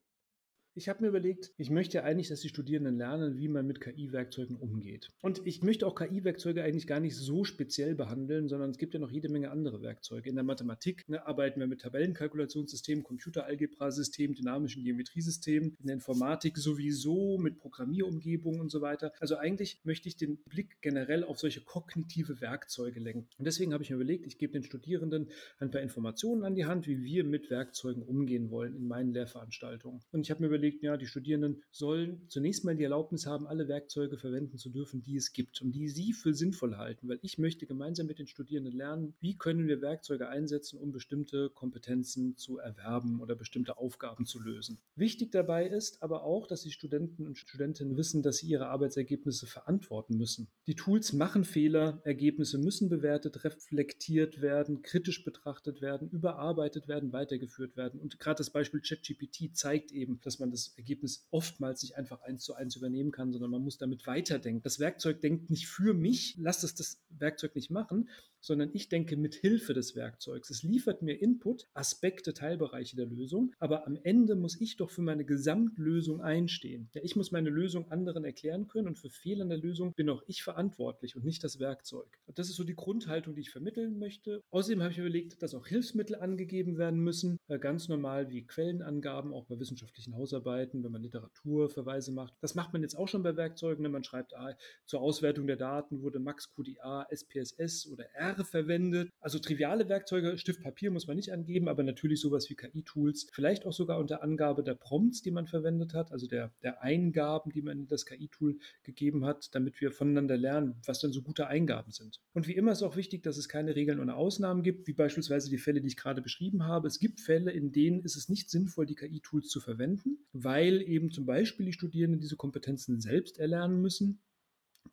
Ich 0.79 0.87
habe 0.87 1.01
mir 1.01 1.09
überlegt, 1.09 1.51
ich 1.57 1.69
möchte 1.69 2.05
eigentlich, 2.05 2.29
dass 2.29 2.39
die 2.39 2.47
Studierenden 2.47 2.95
lernen, 2.95 3.37
wie 3.37 3.49
man 3.49 3.67
mit 3.67 3.81
KI-Werkzeugen 3.81 4.55
umgeht. 4.55 5.09
Und 5.21 5.45
ich 5.45 5.61
möchte 5.61 5.85
auch 5.85 5.93
KI-Werkzeuge 5.93 6.63
eigentlich 6.63 6.87
gar 6.87 7.01
nicht 7.01 7.17
so 7.17 7.43
speziell 7.43 7.95
behandeln, 7.95 8.47
sondern 8.47 8.69
es 8.69 8.77
gibt 8.77 8.93
ja 8.93 9.01
noch 9.01 9.11
jede 9.11 9.27
Menge 9.27 9.51
andere 9.51 9.81
Werkzeuge. 9.81 10.29
In 10.29 10.35
der 10.35 10.45
Mathematik 10.45 11.03
ne, 11.09 11.27
arbeiten 11.27 11.59
wir 11.59 11.67
mit 11.67 11.81
Tabellenkalkulationssystemen, 11.81 13.03
Computeralgebra-Systemen, 13.03 14.37
dynamischen 14.37 14.85
Geometriesystemen, 14.85 15.75
in 15.81 15.87
der 15.87 15.95
Informatik 15.95 16.57
sowieso 16.57 17.37
mit 17.37 17.57
Programmierumgebungen 17.57 18.61
und 18.61 18.71
so 18.71 18.79
weiter. 18.79 19.11
Also 19.19 19.35
eigentlich 19.35 19.81
möchte 19.83 20.07
ich 20.07 20.15
den 20.15 20.37
Blick 20.45 20.77
generell 20.79 21.25
auf 21.25 21.39
solche 21.39 21.59
kognitive 21.59 22.39
Werkzeuge 22.39 23.01
lenken. 23.01 23.27
Und 23.37 23.43
deswegen 23.43 23.73
habe 23.73 23.83
ich 23.83 23.89
mir 23.89 23.97
überlegt, 23.97 24.25
ich 24.25 24.37
gebe 24.37 24.53
den 24.53 24.63
Studierenden 24.63 25.27
ein 25.59 25.71
paar 25.71 25.81
Informationen 25.81 26.45
an 26.45 26.55
die 26.55 26.63
Hand, 26.63 26.87
wie 26.87 27.03
wir 27.03 27.25
mit 27.25 27.49
Werkzeugen 27.49 28.01
umgehen 28.01 28.49
wollen 28.49 28.77
in 28.77 28.87
meinen 28.87 29.11
Lehrveranstaltungen. 29.11 29.99
Und 30.13 30.21
ich 30.21 30.31
habe 30.31 30.39
mir 30.39 30.47
überlegt, 30.47 30.68
überlegt, 30.69 30.83
ja, 30.83 30.97
die 30.97 31.07
Studierenden 31.07 31.63
sollen 31.71 32.21
zunächst 32.29 32.63
mal 32.63 32.75
die 32.75 32.83
Erlaubnis 32.83 33.25
haben, 33.25 33.47
alle 33.47 33.67
Werkzeuge 33.67 34.17
verwenden 34.17 34.57
zu 34.57 34.69
dürfen, 34.69 35.01
die 35.01 35.15
es 35.15 35.33
gibt 35.33 35.61
und 35.61 35.71
die 35.71 35.89
sie 35.89 36.13
für 36.13 36.33
sinnvoll 36.33 36.77
halten, 36.77 37.07
weil 37.07 37.19
ich 37.21 37.37
möchte 37.37 37.65
gemeinsam 37.65 38.07
mit 38.07 38.19
den 38.19 38.27
Studierenden 38.27 38.73
lernen, 38.73 39.15
wie 39.19 39.37
können 39.37 39.67
wir 39.67 39.81
Werkzeuge 39.81 40.29
einsetzen, 40.29 40.79
um 40.79 40.91
bestimmte 40.91 41.49
Kompetenzen 41.49 42.37
zu 42.37 42.57
erwerben 42.57 43.21
oder 43.21 43.35
bestimmte 43.35 43.77
Aufgaben 43.77 44.25
zu 44.25 44.39
lösen. 44.39 44.79
Wichtig 44.95 45.31
dabei 45.31 45.67
ist 45.67 46.01
aber 46.01 46.23
auch, 46.23 46.47
dass 46.47 46.61
die 46.61 46.71
Studenten 46.71 47.25
und 47.25 47.37
Studentinnen 47.37 47.97
wissen, 47.97 48.21
dass 48.21 48.37
sie 48.37 48.47
ihre 48.47 48.67
Arbeitsergebnisse 48.67 49.47
verantworten 49.47 50.17
müssen. 50.17 50.49
Die 50.67 50.75
Tools 50.75 51.13
machen 51.13 51.43
Fehler, 51.43 52.01
Ergebnisse 52.03 52.57
müssen 52.57 52.89
bewertet, 52.89 53.43
reflektiert 53.43 54.41
werden, 54.41 54.81
kritisch 54.81 55.23
betrachtet 55.23 55.81
werden, 55.81 56.09
überarbeitet 56.09 56.87
werden, 56.87 57.13
weitergeführt 57.13 57.75
werden. 57.75 57.99
Und 57.99 58.19
gerade 58.19 58.37
das 58.37 58.49
Beispiel 58.49 58.81
ChatGPT 58.81 59.55
zeigt 59.55 59.91
eben, 59.91 60.19
dass 60.21 60.39
man 60.39 60.48
man 60.49 60.55
das 60.55 60.73
Ergebnis 60.77 61.27
oftmals 61.31 61.83
nicht 61.83 61.95
einfach 61.95 62.21
eins 62.21 62.43
zu 62.43 62.55
eins 62.55 62.75
übernehmen 62.75 63.11
kann, 63.11 63.31
sondern 63.31 63.51
man 63.51 63.63
muss 63.63 63.77
damit 63.77 64.07
weiterdenken. 64.07 64.63
Das 64.63 64.79
Werkzeug 64.79 65.21
denkt 65.21 65.49
nicht 65.49 65.67
für 65.67 65.93
mich, 65.93 66.35
lasst 66.37 66.63
es 66.63 66.75
das 66.75 67.01
Werkzeug 67.09 67.55
nicht 67.55 67.69
machen, 67.69 68.09
sondern 68.41 68.69
ich 68.73 68.89
denke 68.89 69.17
mit 69.17 69.35
Hilfe 69.35 69.73
des 69.73 69.95
Werkzeugs. 69.95 70.49
Es 70.49 70.63
liefert 70.63 71.01
mir 71.01 71.21
Input, 71.21 71.67
Aspekte, 71.73 72.33
Teilbereiche 72.33 72.95
der 72.95 73.05
Lösung, 73.05 73.53
aber 73.59 73.85
am 73.87 73.97
Ende 74.03 74.35
muss 74.35 74.59
ich 74.59 74.77
doch 74.77 74.89
für 74.89 75.01
meine 75.01 75.25
Gesamtlösung 75.25 76.21
einstehen. 76.21 76.89
Ja, 76.93 77.01
ich 77.03 77.15
muss 77.15 77.31
meine 77.31 77.49
Lösung 77.49 77.91
anderen 77.91 78.23
erklären 78.23 78.67
können 78.67 78.87
und 78.87 78.99
für 78.99 79.09
Fehler 79.09 79.43
in 79.43 79.49
der 79.49 79.57
Lösung 79.57 79.93
bin 79.93 80.09
auch 80.09 80.23
ich 80.27 80.43
verantwortlich 80.43 81.15
und 81.15 81.25
nicht 81.25 81.43
das 81.43 81.59
Werkzeug. 81.59 82.19
Und 82.25 82.39
das 82.39 82.49
ist 82.49 82.55
so 82.55 82.63
die 82.63 82.75
Grundhaltung, 82.75 83.35
die 83.35 83.41
ich 83.41 83.51
vermitteln 83.51 83.99
möchte. 83.99 84.41
Außerdem 84.51 84.81
habe 84.81 84.91
ich 84.91 84.99
überlegt, 84.99 85.41
dass 85.41 85.53
auch 85.53 85.67
Hilfsmittel 85.67 86.15
angegeben 86.15 86.77
werden 86.77 86.99
müssen, 86.99 87.37
äh, 87.47 87.59
ganz 87.59 87.87
normal 87.87 88.29
wie 88.29 88.45
Quellenangaben, 88.45 89.33
auch 89.33 89.45
bei 89.45 89.59
wissenschaftlichen 89.59 90.15
Hausarbeiten, 90.15 90.83
wenn 90.83 90.91
man 90.91 91.01
Literaturverweise 91.01 92.11
macht. 92.11 92.33
Das 92.41 92.55
macht 92.55 92.73
man 92.73 92.81
jetzt 92.81 92.95
auch 92.95 93.07
schon 93.07 93.23
bei 93.23 93.35
Werkzeugen. 93.35 93.83
Ne? 93.83 93.89
Man 93.89 94.03
schreibt, 94.03 94.35
ah, 94.35 94.55
zur 94.85 95.01
Auswertung 95.01 95.47
der 95.47 95.57
Daten 95.57 96.01
wurde 96.01 96.19
Max 96.19 96.53
QDA, 96.53 97.07
SPSS 97.09 97.87
oder 97.91 98.05
R 98.13 98.28
Jahre 98.29 98.45
verwendet. 98.45 99.09
Also 99.19 99.39
triviale 99.39 99.89
Werkzeuge, 99.89 100.37
Stift, 100.37 100.61
Papier 100.61 100.91
muss 100.91 101.07
man 101.07 101.15
nicht 101.15 101.31
angeben, 101.31 101.67
aber 101.67 101.83
natürlich 101.83 102.21
sowas 102.21 102.49
wie 102.49 102.55
KI-Tools, 102.55 103.27
vielleicht 103.31 103.65
auch 103.65 103.73
sogar 103.73 103.99
unter 103.99 104.23
Angabe 104.23 104.63
der 104.63 104.75
Prompts, 104.75 105.21
die 105.21 105.31
man 105.31 105.47
verwendet 105.47 105.93
hat, 105.93 106.11
also 106.11 106.27
der, 106.27 106.51
der 106.63 106.81
Eingaben, 106.81 107.51
die 107.51 107.61
man 107.61 107.79
in 107.79 107.87
das 107.87 108.05
KI-Tool 108.05 108.59
gegeben 108.83 109.25
hat, 109.25 109.49
damit 109.53 109.79
wir 109.81 109.91
voneinander 109.91 110.37
lernen, 110.37 110.75
was 110.85 110.99
dann 110.99 111.11
so 111.11 111.21
gute 111.21 111.47
Eingaben 111.47 111.91
sind. 111.91 112.19
Und 112.33 112.47
wie 112.47 112.55
immer 112.55 112.71
ist 112.71 112.83
auch 112.83 112.95
wichtig, 112.95 113.23
dass 113.23 113.37
es 113.37 113.49
keine 113.49 113.75
Regeln 113.75 113.99
oder 113.99 114.15
Ausnahmen 114.15 114.63
gibt, 114.63 114.87
wie 114.87 114.93
beispielsweise 114.93 115.49
die 115.49 115.57
Fälle, 115.57 115.81
die 115.81 115.87
ich 115.87 115.97
gerade 115.97 116.21
beschrieben 116.21 116.65
habe. 116.65 116.87
Es 116.87 116.99
gibt 116.99 117.19
Fälle, 117.19 117.51
in 117.51 117.71
denen 117.71 118.01
ist 118.01 118.15
es 118.15 118.29
nicht 118.29 118.49
sinnvoll, 118.49 118.85
die 118.85 118.95
KI-Tools 118.95 119.49
zu 119.49 119.59
verwenden, 119.59 120.19
weil 120.33 120.81
eben 120.81 121.11
zum 121.11 121.25
Beispiel 121.25 121.65
die 121.65 121.73
Studierenden 121.73 122.21
diese 122.21 122.35
Kompetenzen 122.35 122.99
selbst 123.01 123.39
erlernen 123.39 123.81
müssen 123.81 124.21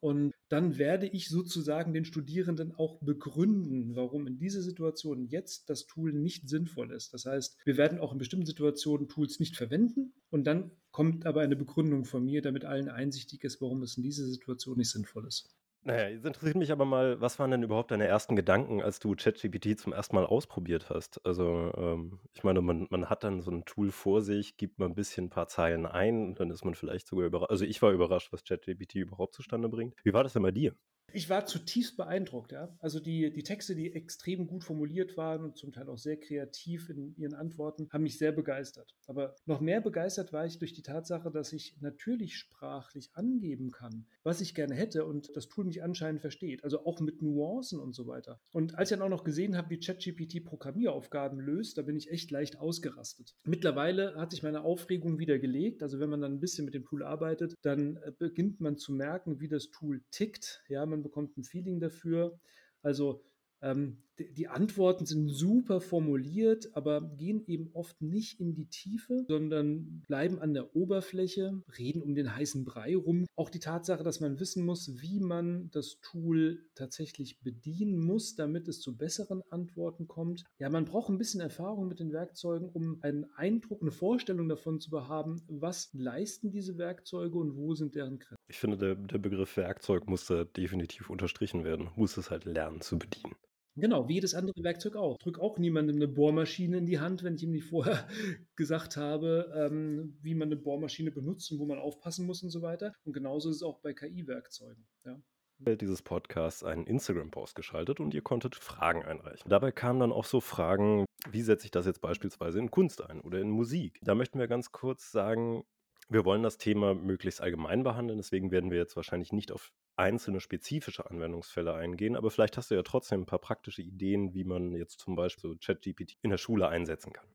und 0.00 0.32
dann 0.48 0.78
werde 0.78 1.06
ich 1.06 1.28
sozusagen 1.28 1.92
den 1.92 2.04
Studierenden 2.04 2.74
auch 2.74 3.00
begründen, 3.00 3.96
warum 3.96 4.26
in 4.26 4.38
dieser 4.38 4.62
Situation 4.62 5.26
jetzt 5.26 5.68
das 5.68 5.86
Tool 5.86 6.12
nicht 6.12 6.48
sinnvoll 6.48 6.92
ist. 6.92 7.12
Das 7.14 7.26
heißt, 7.26 7.58
wir 7.64 7.76
werden 7.76 7.98
auch 7.98 8.12
in 8.12 8.18
bestimmten 8.18 8.46
Situationen 8.46 9.08
Tools 9.08 9.40
nicht 9.40 9.56
verwenden 9.56 10.12
und 10.30 10.44
dann 10.46 10.70
kommt 10.90 11.26
aber 11.26 11.40
eine 11.40 11.56
Begründung 11.56 12.04
von 12.04 12.24
mir, 12.24 12.42
damit 12.42 12.64
allen 12.64 12.88
einsichtig 12.88 13.44
ist, 13.44 13.60
warum 13.60 13.82
es 13.82 13.96
in 13.96 14.02
dieser 14.02 14.26
Situation 14.26 14.76
nicht 14.78 14.90
sinnvoll 14.90 15.26
ist. 15.26 15.54
Naja, 15.86 16.08
jetzt 16.08 16.24
interessiert 16.26 16.56
mich 16.56 16.72
aber 16.72 16.84
mal, 16.84 17.20
was 17.20 17.38
waren 17.38 17.52
denn 17.52 17.62
überhaupt 17.62 17.92
deine 17.92 18.06
ersten 18.08 18.34
Gedanken, 18.34 18.82
als 18.82 18.98
du 18.98 19.14
ChatGPT 19.14 19.78
zum 19.78 19.92
ersten 19.92 20.16
Mal 20.16 20.26
ausprobiert 20.26 20.90
hast? 20.90 21.24
Also, 21.24 21.72
ähm, 21.76 22.18
ich 22.34 22.42
meine, 22.42 22.60
man, 22.60 22.88
man 22.90 23.08
hat 23.08 23.22
dann 23.22 23.40
so 23.40 23.52
ein 23.52 23.64
Tool 23.64 23.92
vor 23.92 24.20
sich, 24.20 24.56
gibt 24.56 24.80
mal 24.80 24.86
ein 24.86 24.96
bisschen 24.96 25.26
ein 25.26 25.30
paar 25.30 25.46
Zeilen 25.46 25.86
ein 25.86 26.26
und 26.26 26.40
dann 26.40 26.50
ist 26.50 26.64
man 26.64 26.74
vielleicht 26.74 27.06
sogar 27.06 27.26
überrascht. 27.26 27.50
Also 27.50 27.64
ich 27.64 27.80
war 27.82 27.92
überrascht, 27.92 28.32
was 28.32 28.42
ChatGPT 28.42 28.96
überhaupt 28.96 29.34
zustande 29.34 29.68
bringt. 29.68 29.94
Wie 30.02 30.12
war 30.12 30.24
das 30.24 30.32
denn 30.32 30.42
bei 30.42 30.50
dir? 30.50 30.74
Ich 31.16 31.30
war 31.30 31.46
zutiefst 31.46 31.96
beeindruckt, 31.96 32.52
ja. 32.52 32.76
Also 32.78 33.00
die, 33.00 33.32
die 33.32 33.42
Texte, 33.42 33.74
die 33.74 33.94
extrem 33.94 34.46
gut 34.46 34.64
formuliert 34.64 35.16
waren 35.16 35.44
und 35.44 35.56
zum 35.56 35.72
Teil 35.72 35.88
auch 35.88 35.96
sehr 35.96 36.20
kreativ 36.20 36.90
in 36.90 37.16
ihren 37.16 37.32
Antworten, 37.32 37.88
haben 37.90 38.02
mich 38.02 38.18
sehr 38.18 38.32
begeistert. 38.32 38.94
Aber 39.06 39.34
noch 39.46 39.62
mehr 39.62 39.80
begeistert 39.80 40.34
war 40.34 40.44
ich 40.44 40.58
durch 40.58 40.74
die 40.74 40.82
Tatsache, 40.82 41.30
dass 41.30 41.54
ich 41.54 41.74
natürlich 41.80 42.36
sprachlich 42.36 43.08
angeben 43.14 43.70
kann, 43.70 44.04
was 44.24 44.42
ich 44.42 44.54
gerne 44.54 44.74
hätte 44.74 45.06
und 45.06 45.34
das 45.34 45.48
Tool 45.48 45.64
mich 45.64 45.82
anscheinend 45.82 46.20
versteht. 46.20 46.62
Also 46.64 46.84
auch 46.84 47.00
mit 47.00 47.22
Nuancen 47.22 47.80
und 47.80 47.94
so 47.94 48.06
weiter. 48.06 48.38
Und 48.52 48.74
als 48.74 48.90
ich 48.90 48.98
dann 48.98 49.06
auch 49.06 49.08
noch 49.08 49.24
gesehen 49.24 49.56
habe, 49.56 49.70
wie 49.70 49.80
ChatGPT 49.80 50.44
Programmieraufgaben 50.44 51.40
löst, 51.40 51.78
da 51.78 51.82
bin 51.82 51.96
ich 51.96 52.10
echt 52.10 52.30
leicht 52.30 52.58
ausgerastet. 52.58 53.34
Mittlerweile 53.44 54.16
hat 54.16 54.32
sich 54.32 54.42
meine 54.42 54.64
Aufregung 54.64 55.18
wieder 55.18 55.38
gelegt. 55.38 55.82
Also 55.82 55.98
wenn 55.98 56.10
man 56.10 56.20
dann 56.20 56.34
ein 56.34 56.40
bisschen 56.40 56.66
mit 56.66 56.74
dem 56.74 56.84
Tool 56.84 57.02
arbeitet, 57.02 57.54
dann 57.62 57.96
äh, 57.96 58.12
beginnt 58.18 58.60
man 58.60 58.76
zu 58.76 58.92
merken, 58.92 59.40
wie 59.40 59.48
das 59.48 59.70
Tool 59.70 60.02
tickt. 60.10 60.62
Ja, 60.68 60.84
man 60.84 61.05
bekommt 61.06 61.36
ein 61.36 61.44
Feeling 61.44 61.80
dafür. 61.80 62.38
Also 62.82 63.24
ähm, 63.62 64.02
die, 64.18 64.48
Antworten 64.48 65.06
sind 65.06 65.28
super 65.28 65.80
formuliert, 65.80 66.70
aber 66.74 67.00
gehen 67.00 67.42
eben 67.46 67.70
oft 67.72 68.00
nicht 68.00 68.40
in 68.40 68.54
die 68.54 68.66
Tiefe, 68.66 69.24
sondern 69.28 70.02
bleiben 70.06 70.38
an 70.38 70.54
der 70.54 70.74
Oberfläche, 70.74 71.62
reden 71.78 72.02
um 72.02 72.14
den 72.14 72.34
heißen 72.34 72.64
Brei 72.64 72.96
rum. 72.96 73.26
Auch 73.36 73.50
die 73.50 73.58
Tatsache, 73.58 74.02
dass 74.02 74.20
man 74.20 74.40
wissen 74.40 74.64
muss, 74.64 75.00
wie 75.00 75.20
man 75.20 75.70
das 75.70 76.00
Tool 76.00 76.66
tatsächlich 76.74 77.40
bedienen 77.40 77.98
muss, 77.98 78.34
damit 78.36 78.68
es 78.68 78.80
zu 78.80 78.96
besseren 78.96 79.42
Antworten 79.50 80.06
kommt. 80.06 80.44
Ja, 80.58 80.70
man 80.70 80.84
braucht 80.84 81.10
ein 81.10 81.18
bisschen 81.18 81.40
Erfahrung 81.40 81.88
mit 81.88 82.00
den 82.00 82.12
Werkzeugen, 82.12 82.68
um 82.68 83.02
einen 83.02 83.26
Eindruck, 83.36 83.82
eine 83.82 83.90
Vorstellung 83.90 84.48
davon 84.48 84.80
zu 84.80 85.08
haben, 85.08 85.42
was 85.48 85.90
leisten 85.92 86.50
diese 86.50 86.78
Werkzeuge 86.78 87.36
und 87.36 87.56
wo 87.56 87.74
sind 87.74 87.94
deren 87.94 88.18
Grenzen. 88.18 88.36
Ich 88.48 88.58
finde, 88.58 88.78
der, 88.78 88.94
der 88.94 89.18
Begriff 89.18 89.56
Werkzeug 89.56 90.08
muss 90.08 90.26
da 90.26 90.44
definitiv 90.44 91.10
unterstrichen 91.10 91.64
werden, 91.64 91.90
muss 91.96 92.16
es 92.16 92.30
halt 92.30 92.44
lernen 92.44 92.80
zu 92.80 92.98
bedienen. 92.98 93.34
Genau, 93.76 94.08
wie 94.08 94.14
jedes 94.14 94.34
andere 94.34 94.62
Werkzeug 94.62 94.96
auch. 94.96 95.18
Drück 95.18 95.38
auch 95.38 95.58
niemandem 95.58 95.96
eine 95.96 96.08
Bohrmaschine 96.08 96.78
in 96.78 96.86
die 96.86 96.98
Hand, 96.98 97.22
wenn 97.22 97.34
ich 97.34 97.42
ihm 97.42 97.52
nicht 97.52 97.66
vorher 97.66 98.08
gesagt 98.56 98.96
habe, 98.96 99.52
ähm, 99.54 100.18
wie 100.22 100.34
man 100.34 100.48
eine 100.48 100.56
Bohrmaschine 100.56 101.10
benutzt 101.10 101.52
und 101.52 101.58
wo 101.58 101.66
man 101.66 101.78
aufpassen 101.78 102.26
muss 102.26 102.42
und 102.42 102.50
so 102.50 102.62
weiter. 102.62 102.94
Und 103.04 103.12
genauso 103.12 103.50
ist 103.50 103.56
es 103.56 103.62
auch 103.62 103.80
bei 103.80 103.92
KI-Werkzeugen. 103.92 104.86
Ja 105.04 105.20
dieses 105.58 106.02
Podcasts 106.02 106.62
einen 106.62 106.86
Instagram-Post 106.86 107.54
geschaltet 107.54 108.00
und 108.00 108.14
ihr 108.14 108.22
konntet 108.22 108.54
Fragen 108.54 109.04
einreichen. 109.04 109.48
Dabei 109.48 109.72
kamen 109.72 110.00
dann 110.00 110.12
auch 110.12 110.24
so 110.24 110.40
Fragen, 110.40 111.06
wie 111.30 111.42
setze 111.42 111.64
ich 111.64 111.70
das 111.70 111.86
jetzt 111.86 112.00
beispielsweise 112.00 112.58
in 112.58 112.70
Kunst 112.70 113.02
ein 113.02 113.20
oder 113.20 113.40
in 113.40 113.50
Musik? 113.50 113.98
Da 114.02 114.14
möchten 114.14 114.38
wir 114.38 114.48
ganz 114.48 114.72
kurz 114.72 115.10
sagen, 115.10 115.64
wir 116.08 116.24
wollen 116.24 116.42
das 116.42 116.58
Thema 116.58 116.94
möglichst 116.94 117.40
allgemein 117.40 117.82
behandeln, 117.82 118.18
deswegen 118.18 118.50
werden 118.50 118.70
wir 118.70 118.78
jetzt 118.78 118.96
wahrscheinlich 118.96 119.32
nicht 119.32 119.52
auf 119.52 119.72
einzelne 119.96 120.40
spezifische 120.40 121.10
Anwendungsfälle 121.10 121.74
eingehen, 121.74 122.16
aber 122.16 122.30
vielleicht 122.30 122.56
hast 122.56 122.70
du 122.70 122.74
ja 122.74 122.82
trotzdem 122.82 123.22
ein 123.22 123.26
paar 123.26 123.40
praktische 123.40 123.82
Ideen, 123.82 124.34
wie 124.34 124.44
man 124.44 124.74
jetzt 124.74 125.00
zum 125.00 125.16
Beispiel 125.16 125.56
ChatGPT 125.58 126.16
in 126.22 126.30
der 126.30 126.38
Schule 126.38 126.68
einsetzen 126.68 127.12
kann. 127.12 127.26